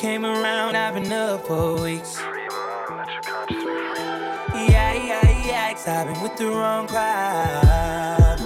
Came 0.00 0.24
around, 0.24 0.76
I've 0.76 0.94
been 0.94 1.12
up 1.12 1.46
for 1.46 1.82
weeks. 1.82 2.16
Yeah, 4.54 4.94
yeah, 4.94 5.46
yeah, 5.46 5.72
cause 5.74 5.86
I've 5.86 6.06
been 6.06 6.22
with 6.22 6.36
the 6.38 6.46
wrong 6.46 6.88
crowd. 6.88 8.40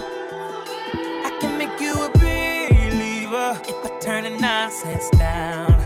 I 1.24 1.38
can 1.40 1.56
make 1.56 1.80
you 1.80 1.92
a 1.92 2.10
believer 2.10 3.60
if 3.68 3.84
I 3.86 3.98
turn 4.00 4.24
the 4.24 4.30
nonsense 4.30 5.08
down. 5.10 5.80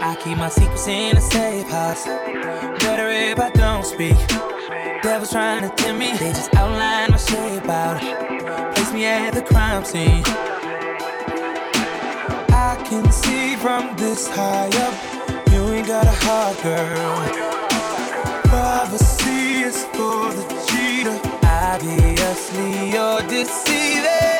I 0.00 0.16
keep 0.24 0.38
my 0.38 0.48
secrets 0.48 0.88
in 0.88 1.18
a 1.18 1.20
safe 1.20 1.68
house. 1.68 2.06
Better 2.06 3.10
if 3.10 3.38
I 3.38 3.50
don't 3.50 3.84
speak. 3.84 4.16
Devil's 5.02 5.30
trying 5.30 5.68
to 5.68 5.76
tempt 5.76 6.00
me. 6.00 6.16
They 6.16 6.32
just 6.32 6.54
outline 6.54 7.10
my 7.10 7.18
shape 7.18 7.68
out. 7.68 8.00
Place 8.74 8.92
me 8.94 9.04
at 9.04 9.34
the 9.34 9.42
crime 9.42 9.84
scene. 9.84 10.24
Can 12.84 13.10
see 13.12 13.56
from 13.56 13.94
this 13.96 14.28
high 14.28 14.68
up. 14.86 14.94
You 15.52 15.68
ain't 15.74 15.86
got 15.86 16.06
a 16.06 16.16
heart, 16.24 16.56
girl. 16.62 17.16
Privacy 18.44 19.62
is 19.62 19.84
for 19.94 20.32
the 20.32 20.44
cheater. 20.66 21.18
Obviously, 21.44 22.90
you're 22.90 23.22
deceiving. 23.28 24.39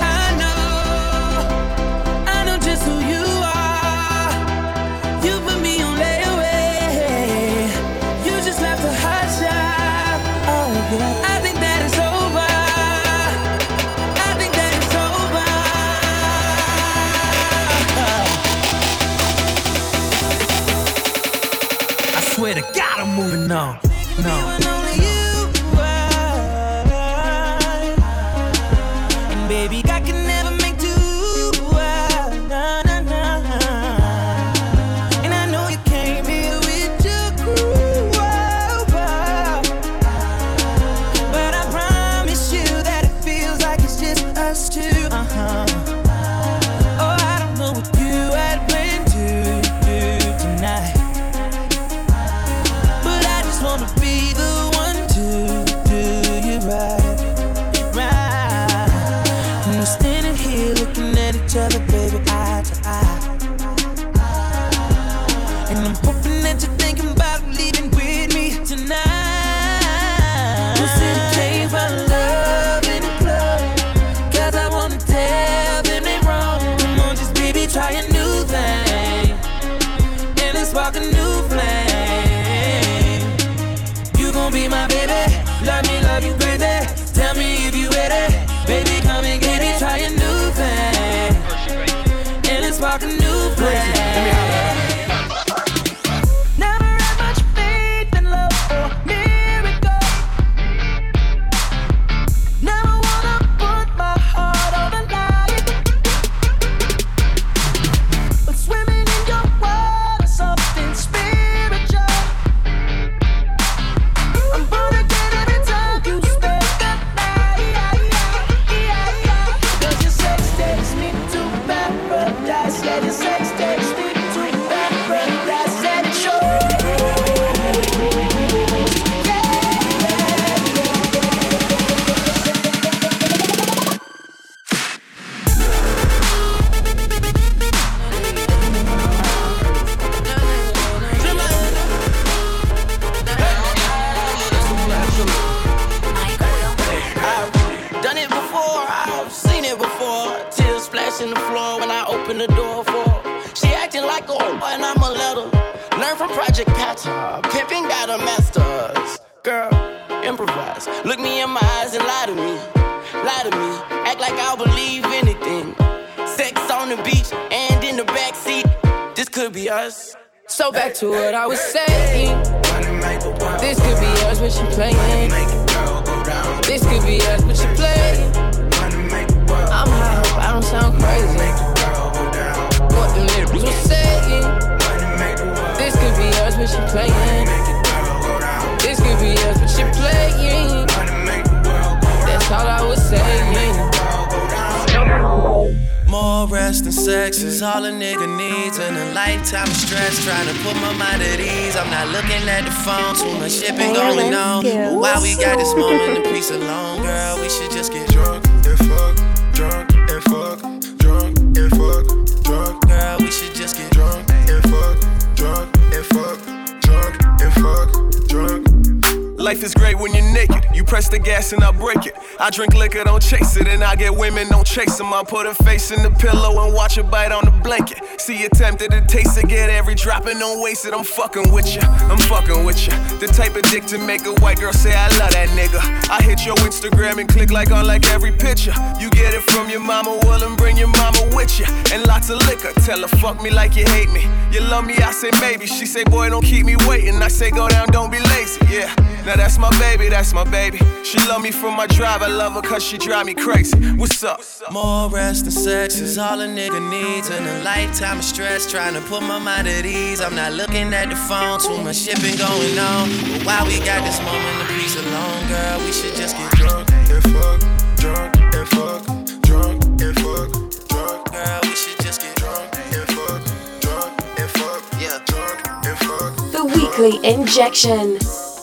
Life 219.51 219.65
is 219.65 219.75
great 219.75 219.99
when 219.99 220.15
you're 220.15 220.33
naked. 220.33 220.65
You 220.73 220.85
press 220.85 221.09
the 221.09 221.19
gas 221.19 221.53
and 221.53 221.65
I 221.65 221.73
break 221.73 222.07
it. 222.07 222.15
I 222.39 222.51
drink 222.51 222.73
liquor, 222.75 223.03
don't 223.03 223.21
chase 223.21 223.57
it. 223.57 223.67
And 223.67 223.83
I 223.83 223.97
get 223.97 224.17
women, 224.17 224.47
don't 224.49 224.65
chase 224.65 224.97
them. 224.97 225.13
I 225.13 225.25
put 225.25 225.45
a 225.45 225.55
face 225.65 225.91
in 225.91 226.05
the 226.05 226.11
pillow 226.13 226.65
and 226.65 226.73
watch 226.73 226.95
her 226.95 227.03
bite 227.03 227.33
on 227.33 227.45
the 227.45 227.51
blanket. 227.51 227.99
See 228.21 228.41
you 228.41 228.49
tempted 228.51 228.93
to 228.93 229.01
taste 229.09 229.37
it, 229.39 229.49
get 229.49 229.69
every 229.69 229.97
drop 229.97 230.27
and 230.27 230.39
don't 230.39 230.63
waste 230.63 230.87
it. 230.87 230.95
I'm 230.95 231.03
fucking 231.03 231.53
with 231.53 231.75
ya, 231.75 231.83
I'm 231.83 232.19
fucking 232.31 232.65
with 232.65 232.87
ya. 232.87 232.95
The 233.19 233.27
type 233.27 233.57
of 233.57 233.63
dick 233.63 233.87
to 233.87 233.99
make 233.99 234.25
a 234.25 234.35
white 234.35 234.61
girl 234.61 234.73
say 234.73 234.95
I 234.95 235.09
love 235.19 235.33
that 235.33 235.49
nigga. 235.59 235.81
I 236.09 236.23
hit 236.23 236.47
your 236.47 236.55
Instagram 236.59 237.19
and 237.19 237.29
click 237.29 237.51
like 237.51 237.73
on 237.73 237.89
like 237.89 238.07
every 238.13 238.31
picture. 238.31 238.75
You 239.01 239.11
get 239.11 239.35
it 239.35 239.43
from 239.43 239.69
your 239.69 239.81
mama, 239.81 240.21
well, 240.23 240.45
and 240.45 240.57
bring 240.57 240.77
your 240.77 240.93
mama 240.95 241.29
with 241.35 241.59
you. 241.59 241.67
And 241.93 242.07
lots 242.07 242.31
of 242.31 242.39
liquor, 242.47 242.71
tell 242.83 243.01
her 243.01 243.09
fuck 243.19 243.43
me 243.43 243.51
like 243.51 243.75
you 243.75 243.85
hate 243.87 244.11
me. 244.11 244.29
You 244.53 244.61
love 244.61 244.87
me, 244.87 244.95
I 244.99 245.11
say 245.11 245.33
maybe. 245.41 245.67
She 245.67 245.87
say, 245.87 246.05
boy, 246.05 246.29
don't 246.29 246.45
keep 246.45 246.67
me 246.67 246.77
waiting. 246.87 247.17
I 247.17 247.27
say, 247.27 247.51
go 247.51 247.69
down, 247.69 247.89
don't 247.89 248.13
be 248.13 248.21
lazy, 248.21 248.61
yeah. 248.71 248.95
Now 249.27 249.39
that's 249.41 249.57
my 249.57 249.70
baby, 249.78 250.11
that's 250.11 250.34
my 250.34 250.45
baby. 250.45 250.78
She 251.03 251.16
love 251.26 251.41
me 251.43 251.51
for 251.51 251.70
my 251.72 251.86
drive, 251.86 252.20
I 252.22 252.26
love 252.26 252.53
her 252.53 252.61
cause 252.61 252.84
she 252.84 252.99
drive 252.99 253.24
me 253.24 253.32
crazy. 253.34 253.76
What's 253.97 254.22
up? 254.22 254.43
More 254.70 255.09
rest 255.09 255.45
and 255.45 255.53
sex 255.53 255.99
is 255.99 256.18
all 256.18 256.41
a 256.43 256.47
nigga 256.47 256.80
needs. 256.91 257.30
And 257.30 257.47
a 257.47 257.64
lifetime 257.64 258.18
of 258.18 258.24
stress 258.24 258.70
trying 258.70 258.95
to 258.95 259.01
put 259.01 259.22
my 259.22 259.38
mind 259.38 259.66
at 259.66 259.86
ease. 259.86 260.20
I'm 260.20 260.34
not 260.34 260.53
looking 260.53 260.93
at 260.93 261.09
the 261.09 261.16
phone, 261.16 261.59
too 261.59 261.82
much 261.82 261.97
shit 261.97 262.20
been 262.20 262.36
going 262.36 262.78
on. 262.78 263.09
But 263.32 263.47
while 263.47 263.66
we 263.66 263.78
got 263.80 264.05
this 264.05 264.20
moment 264.20 264.61
of 264.61 264.68
peace 264.76 264.97
alone, 264.97 265.49
girl, 265.49 265.78
we 265.80 265.93
should 265.93 266.14
just 266.14 266.36
get 266.36 266.51
drunk 266.53 266.91
and 266.93 267.24
fuck, 267.32 267.61
drunk 267.97 268.36
and 268.36 268.68
fuck, 268.68 269.03
drunk 269.41 269.82
and 270.05 270.16
fuck, 270.20 270.51
drunk. 270.93 271.32
Girl, 271.32 271.61
we 271.62 271.74
should 271.74 271.99
just 272.05 272.20
get 272.20 272.36
drunk 272.36 272.68
and 272.76 273.09
fuck, 273.16 273.41
drunk 273.80 274.12
and 274.38 274.51
fuck, 274.51 274.82
yeah, 275.01 275.18
drunk 275.24 275.86
and 275.86 275.99
fuck. 275.99 276.36
The 276.53 276.64
weekly 276.76 277.24
injection. 277.24 278.18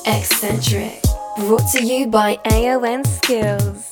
Eccentric. 0.10 1.02
Brought 1.36 1.70
to 1.74 1.84
you 1.84 2.08
by 2.08 2.38
AON 2.46 3.04
Skillz. 3.04 3.92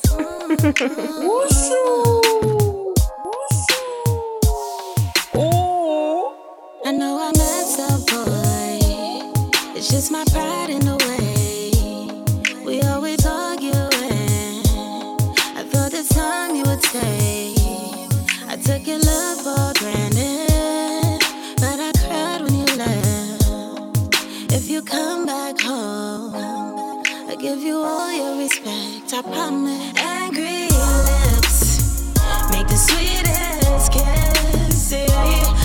I 6.85 6.91
know 6.93 7.19
I 7.19 7.31
messed 7.35 7.79
up, 7.81 7.99
boy. 8.07 8.79
It's 9.75 9.89
just 9.89 10.09
my 10.09 10.23
pride 10.31 10.54
give 27.45 27.61
you 27.61 27.77
all 27.77 28.11
your 28.11 28.39
respect. 28.39 29.13
I 29.13 29.21
promise. 29.21 29.93
Angry 30.01 30.65
lips 31.09 31.61
make 32.51 32.67
the 32.67 32.75
sweetest 32.75 33.91
kiss. 33.91 34.91
Yeah. 34.91 35.64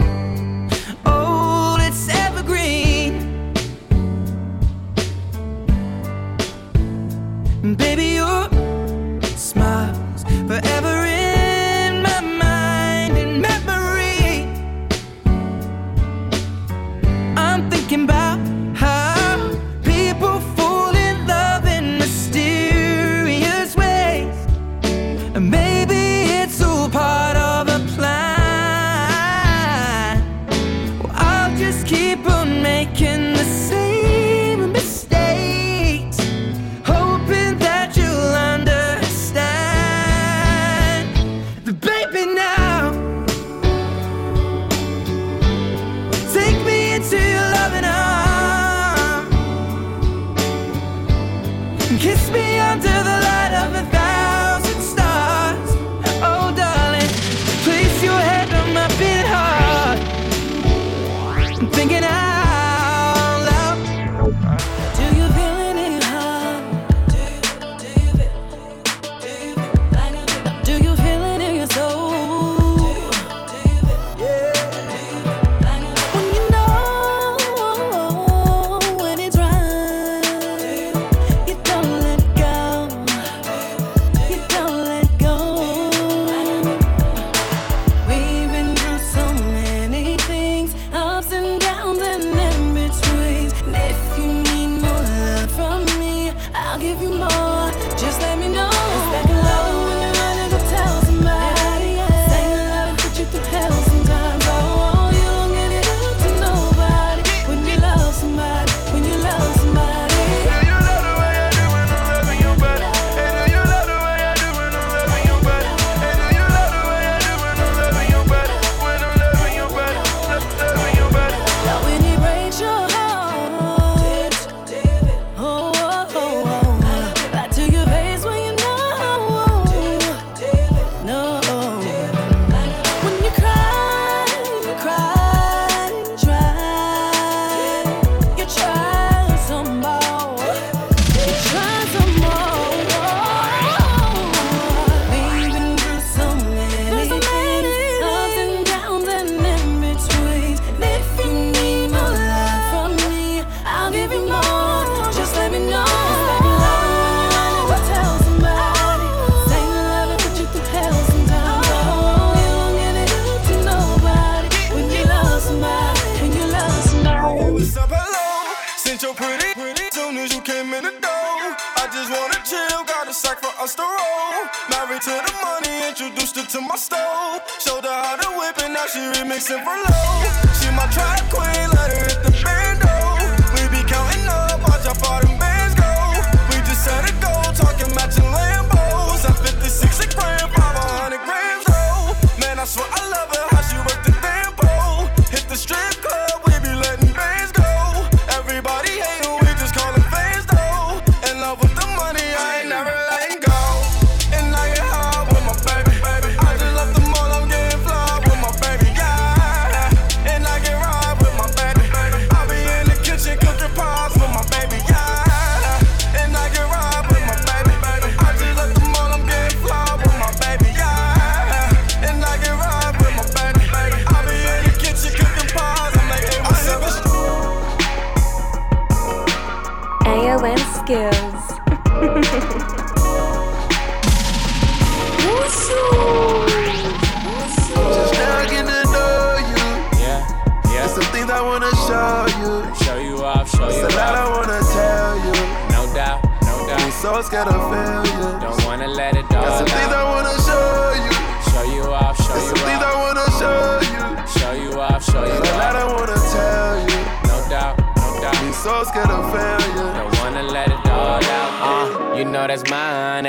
Baby, 7.75 8.10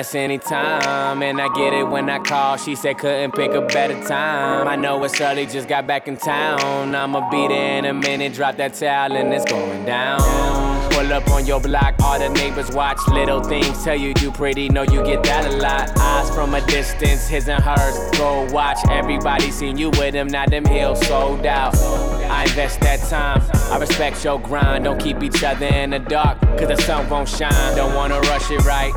that's 0.02 0.14
anytime. 0.16 1.22
And 1.22 1.40
I 1.40 1.48
get 1.54 1.72
it 1.72 1.84
when 1.84 2.10
I 2.10 2.18
call. 2.18 2.56
She 2.56 2.74
said 2.74 2.98
couldn't 2.98 3.32
pick 3.32 3.52
a 3.52 3.60
better 3.60 4.02
time. 4.04 4.66
I 4.66 4.74
know 4.74 5.02
it's 5.04 5.20
early, 5.20 5.46
just 5.46 5.68
got 5.68 5.86
back 5.86 6.08
in 6.08 6.16
town. 6.16 6.94
I'ma 6.94 7.30
be 7.30 7.46
there 7.46 7.78
in 7.78 7.84
a 7.84 7.94
minute, 7.94 8.34
drop 8.34 8.56
that 8.56 8.74
towel 8.74 9.12
and 9.12 9.32
it's 9.32 9.44
going 9.44 9.84
down. 9.84 10.20
Pull 10.90 11.12
up 11.12 11.28
on 11.30 11.46
your 11.46 11.60
block, 11.60 11.94
all 12.02 12.18
the 12.18 12.28
neighbors 12.30 12.70
watch. 12.72 12.98
Little 13.08 13.42
things 13.42 13.84
tell 13.84 13.96
you 13.96 14.12
you 14.20 14.32
pretty, 14.32 14.68
know 14.68 14.82
you 14.82 15.04
get 15.04 15.22
that 15.22 15.46
a 15.46 15.56
lot. 15.56 15.96
Eyes 15.98 16.30
from 16.34 16.54
a 16.54 16.66
distance, 16.66 17.28
his 17.28 17.48
and 17.48 17.62
hers. 17.62 17.96
Go 18.18 18.46
watch, 18.52 18.78
everybody 18.90 19.50
seen 19.52 19.78
you 19.78 19.90
with 19.90 20.14
him, 20.14 20.26
now 20.26 20.46
them 20.46 20.64
heels 20.64 21.06
sold 21.06 21.46
out. 21.46 21.76
I 22.28 22.42
invest 22.42 22.80
that 22.80 23.00
time, 23.08 23.42
I 23.70 23.78
respect 23.78 24.24
your 24.24 24.40
grind. 24.40 24.84
Don't 24.84 25.00
keep 25.00 25.22
each 25.22 25.44
other 25.44 25.66
in 25.66 25.90
the 25.90 26.00
dark, 26.00 26.40
cause 26.58 26.68
the 26.68 26.76
sun 26.76 27.08
won't 27.08 27.28
shine. 27.28 27.76
Don't 27.76 27.94
wanna 27.94 28.20
rush 28.20 28.50
it 28.50 28.64
right, 28.64 28.92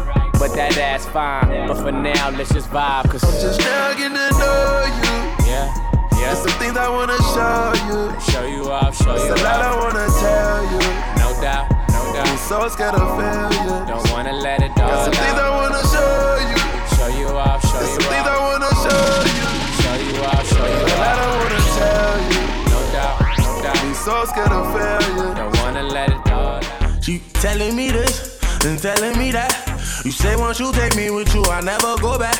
but 0.45 0.55
that 0.55 0.77
ass 0.77 1.05
fine. 1.09 1.65
But 1.67 1.81
for 1.81 1.91
now, 1.91 2.29
let's 2.37 2.53
just 2.53 2.69
vibe, 2.69 3.09
cause 3.09 3.21
Just 3.41 3.59
now 3.65 3.93
getting 3.97 4.13
to 4.13 4.29
know 4.37 4.85
you. 4.85 5.13
yeah, 5.49 5.73
yeah. 6.13 6.33
There's 6.33 6.45
some 6.45 6.53
things 6.61 6.77
I 6.77 6.85
wanna 6.89 7.17
show 7.33 7.73
you. 7.89 7.99
Show 8.29 8.45
you 8.45 8.69
off, 8.69 8.93
show 8.93 9.17
you 9.17 9.25
There's 9.25 9.41
a 9.41 9.43
lot 9.43 9.57
I 9.57 9.73
off. 9.73 9.81
wanna 9.81 10.05
tell 10.21 10.61
you. 10.69 10.81
No 11.17 11.29
doubt, 11.41 11.65
no 11.89 12.01
I'm 12.13 12.29
doubt. 12.29 12.45
so 12.45 12.57
scared 12.69 12.93
of 12.93 13.09
failure. 13.17 13.85
Don't 13.89 14.05
wanna 14.13 14.33
let 14.37 14.61
it 14.61 14.69
all 14.77 14.85
Got 14.85 15.05
some 15.09 15.17
things 15.17 15.37
I 15.41 15.49
wanna 15.49 15.81
show 15.89 16.13
you. 16.49 16.57
Show 16.93 17.09
you 17.17 17.27
off, 17.33 17.59
show 17.65 17.79
There's 17.81 17.89
some 17.97 18.05
you 18.05 18.09
things 18.13 18.27
I 18.29 18.37
wanna 18.45 18.71
show 18.85 19.05
you. 19.33 19.47
Show 19.81 19.95
you 19.97 20.13
off, 20.29 20.45
show 20.45 20.61
There's 20.61 20.77
you 20.77 20.93
a 20.93 21.01
lot 21.01 21.17
I 21.17 21.27
wanna 21.41 21.61
tell 21.73 22.15
you. 22.29 22.41
No 22.69 22.79
doubt, 22.93 23.17
no 23.41 23.49
I'm 23.65 23.89
doubt. 23.89 24.05
so 24.05 24.13
scared 24.29 24.53
of 24.53 24.65
failure. 24.77 25.33
Don't 25.41 25.53
wanna 25.65 25.83
let 25.89 26.09
it 26.13 26.21
all 26.29 26.61
out. 26.61 27.01
She 27.03 27.17
telling 27.41 27.73
me 27.75 27.89
this 27.89 28.37
and 28.65 28.77
telling 28.77 29.17
me 29.17 29.31
that. 29.31 29.74
You 30.05 30.11
say 30.11 30.35
once 30.35 30.59
you 30.59 30.71
take 30.71 30.95
me 30.95 31.09
with 31.09 31.33
you, 31.33 31.43
I 31.45 31.61
never 31.61 31.97
go 31.97 32.19
back. 32.19 32.37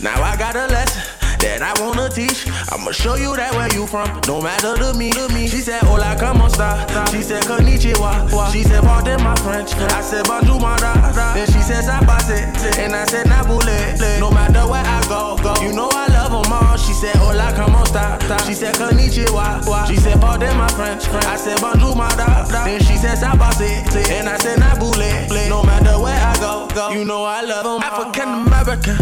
Now 0.00 0.22
I 0.22 0.36
got 0.36 0.54
a 0.54 0.68
lesson 0.68 1.02
that 1.40 1.62
I 1.62 1.74
wanna 1.82 2.08
teach. 2.08 2.46
I'ma 2.70 2.92
show 2.92 3.16
you 3.16 3.34
that 3.34 3.52
where 3.54 3.66
you 3.74 3.88
from, 3.88 4.06
no 4.28 4.40
matter 4.40 4.76
to 4.76 4.94
me, 4.94 5.10
to 5.10 5.26
me. 5.34 5.48
She 5.48 5.58
said, 5.58 5.82
Hola, 5.82 6.14
como 6.14 6.46
esta? 6.46 6.86
She 7.10 7.22
said, 7.22 7.42
Konnichiwa. 7.42 8.52
She 8.52 8.62
said, 8.62 8.84
Pardon 8.84 9.20
my 9.24 9.34
French. 9.42 9.74
I 9.74 10.00
said, 10.00 10.26
Bonjour, 10.28 10.60
my. 10.60 10.76
Then 11.34 11.46
she 11.46 11.60
said, 11.60 11.82
Sapase. 11.82 12.78
And 12.78 12.94
I 12.94 13.04
said, 13.06 13.26
Nabule. 13.26 14.20
No 14.20 14.30
matter 14.30 14.62
where 14.70 14.86
I 14.86 15.02
go, 15.08 15.36
go. 15.42 15.60
You 15.60 15.72
know 15.72 15.88
I 15.90 16.06
love 16.06 16.17
them 16.30 16.52
all. 16.52 16.76
She 16.76 16.92
said, 16.92 17.16
Hola, 17.16 17.52
como 17.54 17.82
esta? 17.82 18.18
She 18.46 18.54
said, 18.54 18.74
Konnichiwa. 18.76 19.86
She 19.86 19.96
said, 19.96 20.20
Pardon 20.20 20.56
my 20.56 20.68
French. 20.68 21.08
I 21.08 21.36
said, 21.36 21.60
Bonjour, 21.60 21.94
my 21.94 22.08
da. 22.16 22.44
Then 22.64 22.80
she 22.80 22.96
said, 22.96 23.18
Sapase. 23.18 23.84
And 24.10 24.28
I 24.28 24.36
said, 24.38 24.58
Nabule. 24.58 25.48
No 25.48 25.62
matter 25.62 25.98
where 25.98 26.18
I 26.18 26.36
go, 26.38 26.68
go. 26.74 26.90
You 26.90 27.04
know 27.04 27.24
I 27.24 27.42
love 27.42 27.64
them 27.64 27.82
African 27.82 28.28
American, 28.46 28.96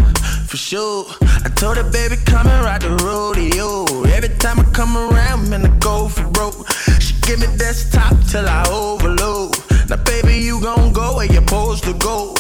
for 0.47 0.57
sure. 0.57 1.07
I 1.45 1.49
told 1.55 1.77
her, 1.77 1.91
baby, 1.91 2.17
come 2.25 2.47
and 2.47 2.65
ride 2.65 2.83
the 2.83 2.91
rodeo. 3.05 3.85
Every 4.11 4.31
time 4.39 4.61
I 4.61 4.65
come 4.73 4.97
around, 4.97 5.49
man, 5.51 5.67
I 5.67 5.77
go 5.79 6.09
for 6.09 6.29
broke. 6.31 6.69
She 7.01 7.15
give 7.23 7.41
me 7.41 7.47
desktop 7.57 8.15
till 8.31 8.49
I 8.49 8.65
overload. 8.71 9.57
Now, 9.89 9.97
baby, 10.05 10.35
you 10.37 10.61
gon' 10.61 10.93
go 10.93 11.17
where 11.17 11.27
you're 11.27 11.43
supposed 11.43 11.85
to 11.85 11.95
go. 11.95 12.35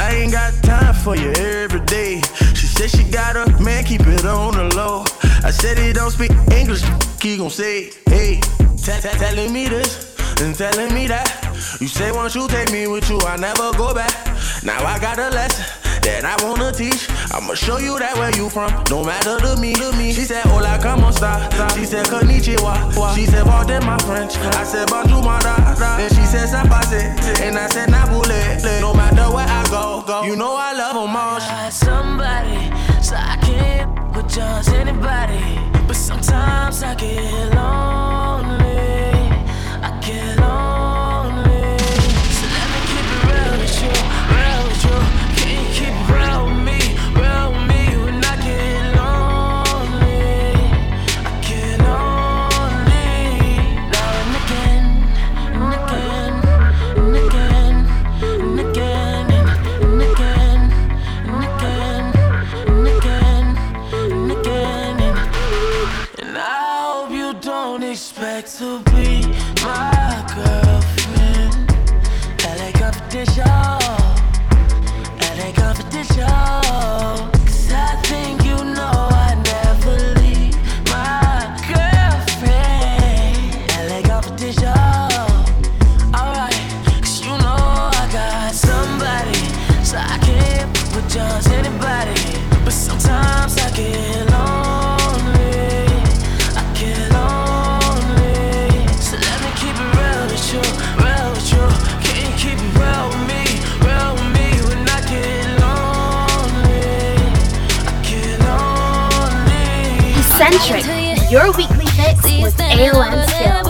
I 0.00 0.14
ain't 0.14 0.32
got 0.32 0.52
time 0.64 0.94
for 0.94 1.14
you 1.16 1.30
every 1.32 1.80
day. 1.80 2.20
She 2.54 2.66
said 2.66 2.90
she 2.90 3.04
got 3.04 3.36
a 3.36 3.44
man, 3.62 3.84
keep 3.84 4.00
it 4.06 4.24
on 4.24 4.54
the 4.54 4.74
low. 4.74 5.04
I 5.44 5.50
said 5.50 5.78
he 5.78 5.92
don't 5.92 6.10
speak 6.10 6.32
English, 6.52 6.82
he 7.22 7.36
gon' 7.36 7.50
say, 7.50 7.90
hey, 8.06 8.40
tell- 8.82 9.00
tell- 9.00 9.18
telling 9.18 9.52
me 9.52 9.68
this 9.68 10.16
and 10.40 10.54
telling 10.56 10.92
me 10.94 11.06
that. 11.08 11.28
You 11.80 11.88
say 11.88 12.12
once 12.12 12.34
you 12.34 12.48
take 12.48 12.70
me 12.72 12.86
with 12.86 13.08
you, 13.10 13.18
I 13.20 13.36
never 13.36 13.72
go 13.76 13.94
back. 13.94 14.14
Now 14.64 14.84
I 14.84 14.98
got 14.98 15.18
a 15.18 15.28
lesson 15.30 15.64
that 16.10 16.24
I 16.24 16.36
wanna 16.44 16.72
teach. 16.72 17.08
I'ma 17.30 17.54
show 17.54 17.78
you 17.78 17.98
that 17.98 18.16
where 18.16 18.34
you 18.34 18.50
from, 18.50 18.70
no 18.90 19.04
matter 19.04 19.38
to 19.38 19.56
me, 19.60 19.74
to 19.74 19.92
me. 19.96 20.12
She 20.12 20.24
said, 20.24 20.44
Hola, 20.46 20.78
como 20.82 21.08
esta? 21.08 21.48
She 21.74 21.84
said, 21.84 22.06
Konnichiwa. 22.06 22.74
She 23.14 23.26
said, 23.26 23.44
Pardon 23.46 23.84
my 23.86 23.98
French. 23.98 24.36
I 24.60 24.64
said, 24.64 24.88
Bonjour, 24.88 25.22
my 25.22 25.38
da. 25.40 25.54
Then 25.96 26.10
she 26.10 26.24
said, 26.26 26.48
Sapase. 26.48 27.02
And 27.40 27.56
I 27.56 27.68
said, 27.68 27.88
Nabule. 27.88 28.80
No 28.80 28.92
matter 28.94 29.28
where 29.34 29.46
I 29.46 29.62
go, 29.70 30.02
go. 30.06 30.22
You 30.24 30.36
know 30.36 30.54
I 30.56 30.72
love 30.72 30.94
them 30.94 31.16
all. 31.16 31.40
somebody, 31.70 32.70
so 33.02 33.14
I 33.16 33.36
can't 33.42 34.16
with 34.16 34.28
just 34.28 34.70
anybody. 34.70 35.42
But 35.86 35.96
sometimes 35.96 36.82
I 36.82 36.94
get 36.94 37.54
lonely. 37.54 38.66
I 39.82 39.98
get 40.02 40.39
your 111.30 111.52
weekly 111.52 111.86
fix 111.86 112.24
with 112.42 112.60
AON 112.60 113.24
Skillz. 113.28 113.69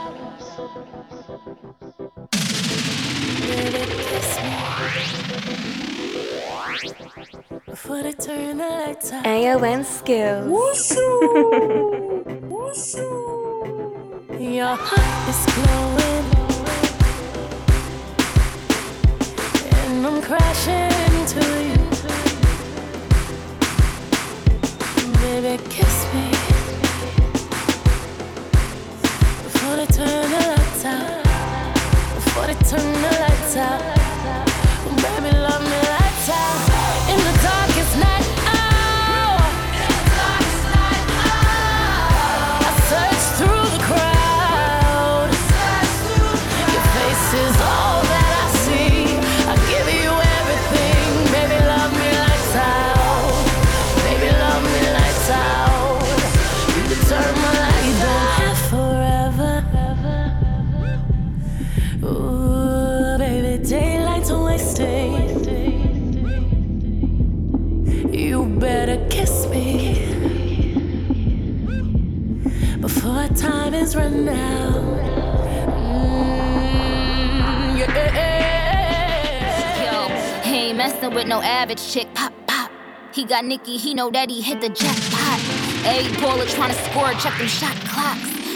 lights 8.61 9.11
out. 9.11 9.25
AON 9.25 9.83
Skillz. 9.83 10.95
Your 14.57 14.75
heart 14.75 15.29
is 15.29 15.45
glowing, 15.53 16.25
and 19.75 20.07
I'm 20.07 20.21
crashing 20.21 20.91
into 21.07 21.43
you. 21.67 21.77
Baby, 25.21 25.53
kiss 25.69 25.97
me 26.13 26.25
before 29.43 29.75
they 29.75 29.85
turn 29.85 30.31
the 30.31 30.39
lights 30.47 30.85
out. 30.85 31.20
Before 32.33 32.47
they 32.47 32.53
turn 32.53 32.93
the 32.93 33.11
lights 33.19 33.57
out, 33.57 33.81
baby, 35.03 35.35
love 35.37 35.61
me 35.63 35.90
Mm, 74.27 74.91
he 80.43 80.55
ain't 80.55 80.77
messing 80.77 81.13
with 81.13 81.27
no 81.27 81.41
average 81.41 81.85
chick. 81.91 82.13
Pop, 82.13 82.33
pop. 82.47 82.71
He 83.13 83.25
got 83.25 83.45
Nicki, 83.45 83.77
he 83.77 83.93
know 83.93 84.09
that 84.11 84.29
he 84.29 84.41
hit 84.41 84.61
the 84.61 84.69
jackpot. 84.69 85.39
A 85.85 86.03
baller 86.21 86.45
tryna 86.45 86.75
score, 86.91 87.09
a 87.11 87.15
check 87.15 87.37
them 87.37 87.47
shot. 87.47 87.90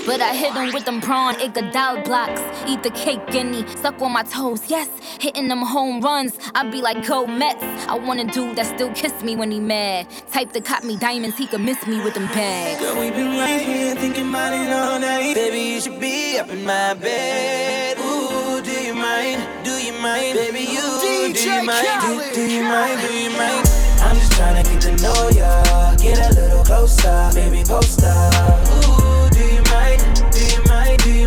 But 0.06 0.22
I 0.22 0.36
hit 0.36 0.54
him 0.54 0.72
with 0.74 0.86
them 0.86 1.02
prawn 1.02 1.36
Iguodala 1.36 2.06
blocks. 2.06 2.42
Eat 2.68 2.84
the 2.84 2.92
cake, 2.92 3.20
and 3.28 3.52
guinea, 3.52 3.68
suck 3.78 4.00
on 4.02 4.12
my 4.14 4.24
toes, 4.24 4.70
yes. 4.70 4.88
Hitting 5.20 5.48
them 5.48 5.62
home 5.62 6.00
runs, 6.02 6.38
I 6.54 6.70
be 6.70 6.82
like 6.82 7.08
go 7.08 7.26
Mets. 7.26 7.64
I 7.88 7.96
want 7.98 8.20
a 8.20 8.26
dude 8.26 8.56
that 8.58 8.68
still 8.68 8.92
kiss 8.94 9.24
me 9.24 9.36
when 9.36 9.52
he 9.52 9.60
mad. 9.60 10.08
Type 10.32 10.52
to 10.54 10.62
cop 10.62 10.84
me 10.84 10.96
diamonds, 10.98 11.38
he 11.38 11.48
could 11.48 11.62
miss 11.62 11.86
me 11.88 12.02
with 12.02 12.14
them 12.14 12.28
bags. 12.28 12.80
Girl, 12.80 13.00
we 13.00 13.10
been 13.10 13.38
right 13.38 13.62
here 13.62 13.96
thinking 13.96 14.30
about 14.30 14.54
it 14.54 14.72
all 14.72 15.00
night. 15.00 15.34
Baby, 15.34 15.60
you 15.74 15.82
should 15.82 16.00
be 16.00 16.38
up 16.38 16.50
in 16.50 16.64
my 16.64 16.94
bed. 16.94 17.98
Ooh, 17.98 18.62
do 18.62 18.72
you 18.72 18.94
mind? 18.94 19.42
Do 19.64 19.72
you 19.72 19.94
mind? 19.94 20.36
Baby, 20.36 20.60
you 20.60 20.86
do 21.34 21.50
you 21.52 21.64
mind? 21.64 21.86
Do, 22.02 22.36
do 22.36 22.52
you 22.52 22.64
mind? 22.64 23.02
Do 23.02 23.14
you 23.14 23.30
mind? 23.32 23.68
I'm 24.02 24.16
just 24.18 24.32
trying 24.34 24.64
to 24.64 24.70
get 24.70 24.82
to 24.84 25.04
know 25.04 25.30
ya. 25.30 25.96
Get 25.96 26.20
a 26.20 26.34
little 26.40 26.64
closer, 26.64 27.32
baby, 27.34 27.64
post 27.66 28.04
up. 28.04 28.68
Ooh, 28.86 29.05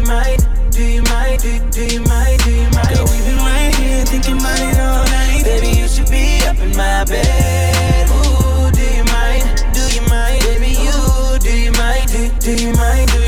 mind? 0.08 0.48
Do 0.72 0.82
you 0.82 1.02
mind? 1.02 1.42
Do? 1.42 1.52
Do, 1.70 1.84
you 1.84 2.00
mind? 2.00 2.40
Do 2.42 2.50
you 2.50 2.68
mind? 2.70 2.88
Girl, 2.96 3.04
we 3.12 3.18
been 3.28 3.36
right 3.44 3.74
here 3.76 4.04
thinking 4.06 4.38
about 4.40 4.58
it 4.58 4.80
all 4.80 5.04
night. 5.04 5.44
Baby, 5.44 5.80
you 5.80 5.86
should 5.86 6.10
be 6.10 6.40
up 6.48 6.58
in 6.58 6.74
my 6.76 7.04
bed. 7.04 8.08
Ooh, 8.08 8.70
do 8.72 8.84
you 8.96 9.04
mind? 9.12 9.44
Do 9.76 9.84
you 9.94 10.02
mind? 10.08 10.40
Baby, 10.48 10.72
you 10.80 11.38
do 11.38 11.52
you 11.52 11.72
mind? 11.72 12.08
Do, 12.08 12.30
do 12.40 12.52
you 12.56 12.72
mind? 12.72 13.10
Do 13.12 13.18
you 13.20 13.27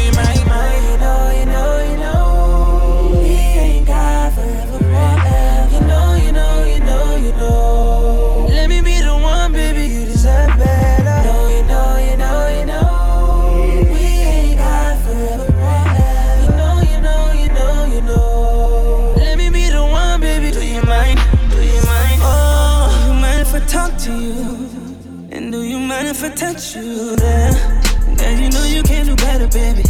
if 26.22 26.32
I 26.32 26.34
touch 26.34 26.76
you 26.76 27.16
there? 27.16 27.52
Girl, 28.16 28.38
you 28.38 28.50
know 28.50 28.64
you 28.64 28.82
can 28.82 29.06
do 29.06 29.16
better, 29.16 29.48
baby. 29.48 29.84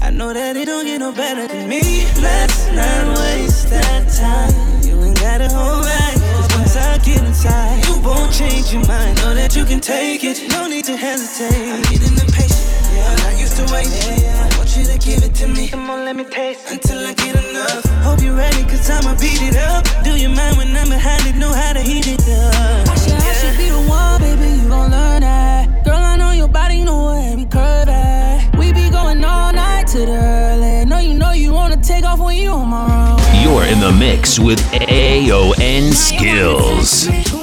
I 0.00 0.10
know 0.10 0.32
that 0.32 0.56
it 0.56 0.66
don't 0.66 0.84
get 0.84 0.98
no 0.98 1.12
better 1.12 1.48
than 1.48 1.68
me. 1.68 2.06
Let's 2.22 2.68
not 2.68 3.18
waste 3.18 3.68
that 3.70 4.06
time. 4.14 4.54
You 4.86 5.02
ain't 5.02 5.18
gotta 5.18 5.48
hold 5.48 5.84
back. 5.84 6.14
Cause 6.14 6.56
once 6.56 6.76
I 6.76 6.98
get 6.98 7.24
inside, 7.24 7.84
you 7.86 8.00
won't 8.00 8.32
change 8.32 8.72
your 8.72 8.86
mind. 8.86 9.16
Know 9.18 9.34
that 9.34 9.56
you 9.56 9.64
can 9.64 9.80
take 9.80 10.22
it. 10.22 10.38
No 10.50 10.68
need 10.68 10.84
to 10.84 10.96
hesitate. 10.96 11.72
I'm 11.72 11.82
getting 11.82 12.14
impatient. 12.14 12.70
Yeah, 12.94 13.10
I'm 13.10 13.18
not 13.18 13.40
used 13.40 13.56
to 13.56 13.66
waiting. 13.74 14.22
I 14.22 14.38
want 14.38 14.49
you 14.80 14.86
to 14.86 14.98
give 14.98 15.22
it 15.22 15.34
to 15.34 15.46
me. 15.46 15.68
Come 15.68 15.90
on, 15.90 16.04
let 16.04 16.16
me 16.16 16.24
taste 16.24 16.70
until 16.70 16.98
I 17.06 17.12
get 17.14 17.34
enough. 17.36 17.84
Hope 18.04 18.22
you're 18.22 18.34
ready, 18.34 18.62
cause 18.64 18.88
I'ma 18.88 19.12
beat 19.20 19.42
it 19.42 19.56
up. 19.56 19.84
Do 20.04 20.16
you 20.16 20.28
mind 20.28 20.56
when 20.56 20.74
I'm 20.76 20.88
behind 20.88 21.26
it? 21.26 21.36
Know 21.36 21.52
how 21.52 21.72
to 21.72 21.80
heat 21.80 22.06
it 22.06 22.20
up. 22.20 22.88
I 22.88 22.94
should, 22.96 23.12
I 23.12 23.32
should 23.40 23.56
be 23.58 23.68
the 23.68 23.82
one, 23.88 24.20
baby. 24.20 24.62
You 24.62 24.68
gon' 24.68 24.90
learn 24.90 25.20
that. 25.22 25.84
Girl, 25.84 25.94
I 26.12 26.16
know 26.16 26.32
your 26.32 26.48
body 26.48 26.82
know 26.82 27.06
where 27.06 27.32
every 27.32 27.46
curve 27.46 27.88
at. 27.88 28.56
We 28.56 28.72
be 28.72 28.90
going 28.90 29.22
all 29.24 29.52
night 29.52 29.86
to 29.88 29.98
the 29.98 30.16
early. 30.16 30.84
Know 30.86 30.98
you 30.98 31.14
know 31.14 31.32
you 31.32 31.52
wanna 31.52 31.76
take 31.76 32.04
off 32.04 32.18
when 32.18 32.36
you 32.36 32.50
on 32.50 32.68
my 32.68 32.86
runway. 32.86 33.42
You're 33.42 33.64
in 33.64 33.80
the 33.80 33.92
mix 33.92 34.38
with 34.38 34.60
AON 34.72 35.92
Skillz. 35.92 37.39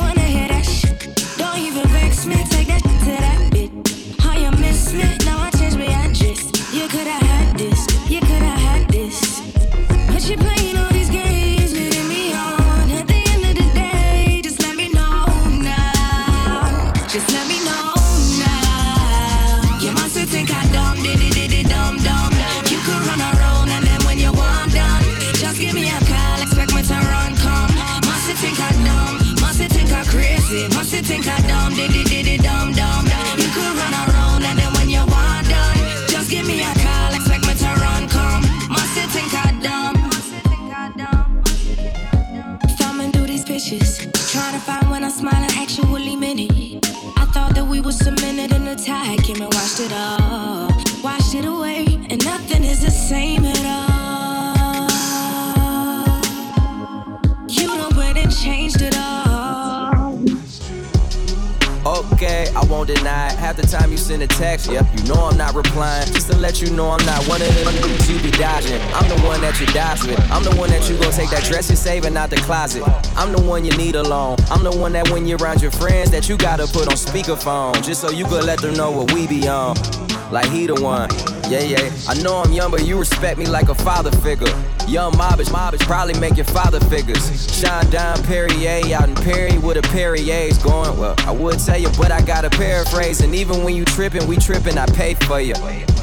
I 31.88 31.93
dumb, 31.93 32.03
diddy 32.03 32.16
It. 62.99 63.07
Half 63.07 63.56
the 63.57 63.68
time 63.68 63.91
you 63.91 63.98
send 63.98 64.22
a 64.22 64.28
text, 64.28 64.69
yep, 64.69 64.86
you 64.95 65.03
know 65.06 65.26
I'm 65.26 65.38
not 65.38 65.53
replying. 65.53 66.11
Just 66.11 66.30
to 66.32 66.38
let 66.38 66.61
you 66.61 66.69
know 66.72 66.90
I'm 66.90 67.06
not 67.06 67.24
one 67.28 67.41
of 67.41 67.48
them 67.56 67.74
dudes 67.82 68.10
you 68.10 68.19
be 68.22 68.32
dodging. 68.32 68.82
I'm 68.94 69.07
the 69.07 69.19
one 69.26 69.40
that 69.41 69.60
you 69.60 69.65
dodge 69.68 70.03
with. 70.06 70.19
I'm 70.32 70.44
the 70.44 70.56
one 70.56 70.69
that 70.69 70.90
you 70.90 70.98
gon' 70.98 71.11
take 71.11 71.30
that 71.30 71.44
dress 71.44 71.69
you're 71.69 71.78
saving 71.78 72.18
out 72.18 72.30
the 72.30 72.38
closet. 72.38 72.84
I'm 73.15 73.32
the 73.32 73.41
one 73.41 73.64
you 73.65 73.76
need 73.78 73.95
alone. 73.95 74.38
I'm 74.49 74.64
the 74.64 74.76
one 74.76 74.94
that 74.94 75.10
when 75.10 75.26
you're 75.26 75.38
around 75.38 75.61
your 75.61 75.72
friends 75.72 76.11
that 76.11 76.28
you 76.28 76.38
gotta 76.38 76.68
put 76.68 76.88
on 76.88 76.95
speakerphone. 76.95 77.84
Just 77.84 78.02
so 78.02 78.10
you 78.10 78.26
could 78.26 78.44
let 78.44 78.60
them 78.60 78.74
know 78.74 78.91
what 78.91 79.14
we 79.14 79.28
be 79.28 79.48
on. 79.48 79.76
Like 80.32 80.49
he 80.49 80.68
the 80.68 80.76
one. 80.76 81.36
Yeah, 81.49 81.61
yeah. 81.61 81.91
I 82.10 82.22
know 82.22 82.40
I'm 82.40 82.52
young, 82.52 82.72
but 82.72 82.86
you 82.86 82.99
respect 82.99 83.40
me 83.40 83.45
like 83.45 83.69
a 83.69 83.76
father 83.76 84.11
figure. 84.11 84.52
Young 84.86 85.14
mobbish, 85.14 85.48
mobbish, 85.48 85.80
probably 85.82 86.19
make 86.19 86.36
your 86.36 86.45
father 86.45 86.82
figures. 86.82 87.24
Shine 87.57 87.90
down 87.90 88.22
Perrier 88.24 88.94
out 88.94 89.07
in 89.07 89.15
Perry 89.15 89.57
with 89.57 89.78
a 89.78 89.82
Perrier's 89.82 90.57
going. 90.57 90.98
Well, 90.99 91.15
I 91.19 91.32
would 91.32 91.60
tell 91.60 91.78
you, 91.78 91.88
but 91.98 92.11
I 92.11 92.22
gotta 92.22 92.49
paraphrase. 92.49 93.22
And 93.22 93.34
even 93.34 93.64
when 93.64 93.76
you 93.76 93.86
trippin', 93.86 94.28
we 94.28 94.36
trippin', 94.36 94.78
I 94.78 94.88
pay 94.88 95.14
for 95.14 95.40
you. 95.40 95.53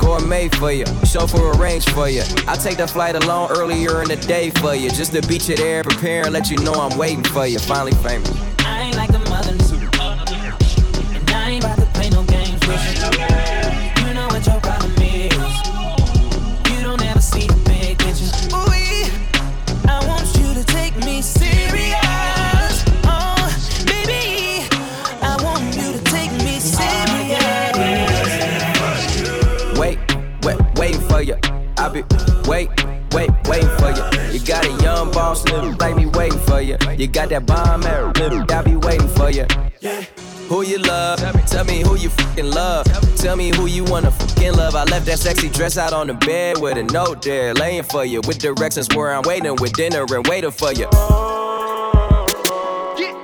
Gourmet 0.01 0.49
for 0.49 0.73
you, 0.73 0.87
chauffeur 1.05 1.53
arrange 1.53 1.89
for 1.91 2.09
you. 2.09 2.23
I 2.49 2.57
take 2.57 2.79
the 2.79 2.89
flight 2.89 3.15
alone 3.15 3.51
earlier 3.51 4.01
in 4.01 4.09
the 4.09 4.17
day 4.17 4.49
for 4.51 4.75
you. 4.75 4.89
Just 4.89 5.13
to 5.13 5.21
beat 5.29 5.47
you 5.49 5.57
there, 5.57 5.85
prepare 5.85 6.25
and 6.25 6.33
let 6.33 6.51
you 6.51 6.57
know 6.59 6.73
I'm 6.73 6.97
waiting 6.97 7.25
for 7.25 7.47
you. 7.47 7.59
Finally 7.59 7.93
famous. 8.03 8.54
I 31.95 32.03
be 32.03 32.49
wait, 32.49 32.69
wait, 33.13 33.31
waiting 33.47 33.69
for 33.79 33.91
you. 33.91 34.03
You 34.33 34.45
got 34.45 34.65
a 34.65 34.83
young 34.83 35.13
boss 35.13 35.45
little 35.45 35.71
me 35.95 36.07
waiting 36.07 36.39
for 36.41 36.61
you. 36.61 36.77
You 36.97 37.07
got 37.07 37.29
that 37.29 37.47
bomb 37.47 37.85
arrow, 37.85 38.11
little 38.17 38.45
I 38.51 38.63
be 38.63 38.75
waiting 38.75 39.07
for 39.09 39.31
you. 39.31 39.47
Who 40.49 40.63
you 40.63 40.79
love? 40.79 41.21
Tell 41.47 41.65
me 41.65 41.83
who 41.83 41.97
you 41.97 42.09
fucking 42.09 42.51
love. 42.51 42.87
Tell 43.17 43.37
me 43.37 43.55
who 43.55 43.67
you 43.67 43.85
wanna 43.85 44.11
fucking 44.11 44.55
love. 44.55 44.75
I 44.75 44.83
left 44.85 45.07
that 45.07 45.21
sexy 45.21 45.49
dress 45.49 45.79
out 45.79 45.93
on 45.93 46.09
the 46.09 46.15
bed 46.15 46.59
with 46.61 46.77
a 46.79 46.83
note 46.83 47.23
there, 47.23 47.55
laying 47.55 47.85
for 47.85 48.05
you 48.05 48.21
with 48.27 48.41
directions 48.41 48.89
where 48.95 49.15
I'm 49.15 49.23
waiting 49.23 49.55
with 49.57 49.75
dinner 49.75 50.05
and 50.09 50.27
waiting 50.27 50.51
for 50.51 50.73
you. 50.73 50.89
Yeah, 52.99 53.15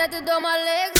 The 0.00 0.22
door? 0.22 0.40
My 0.40 0.56
legs 0.56 0.99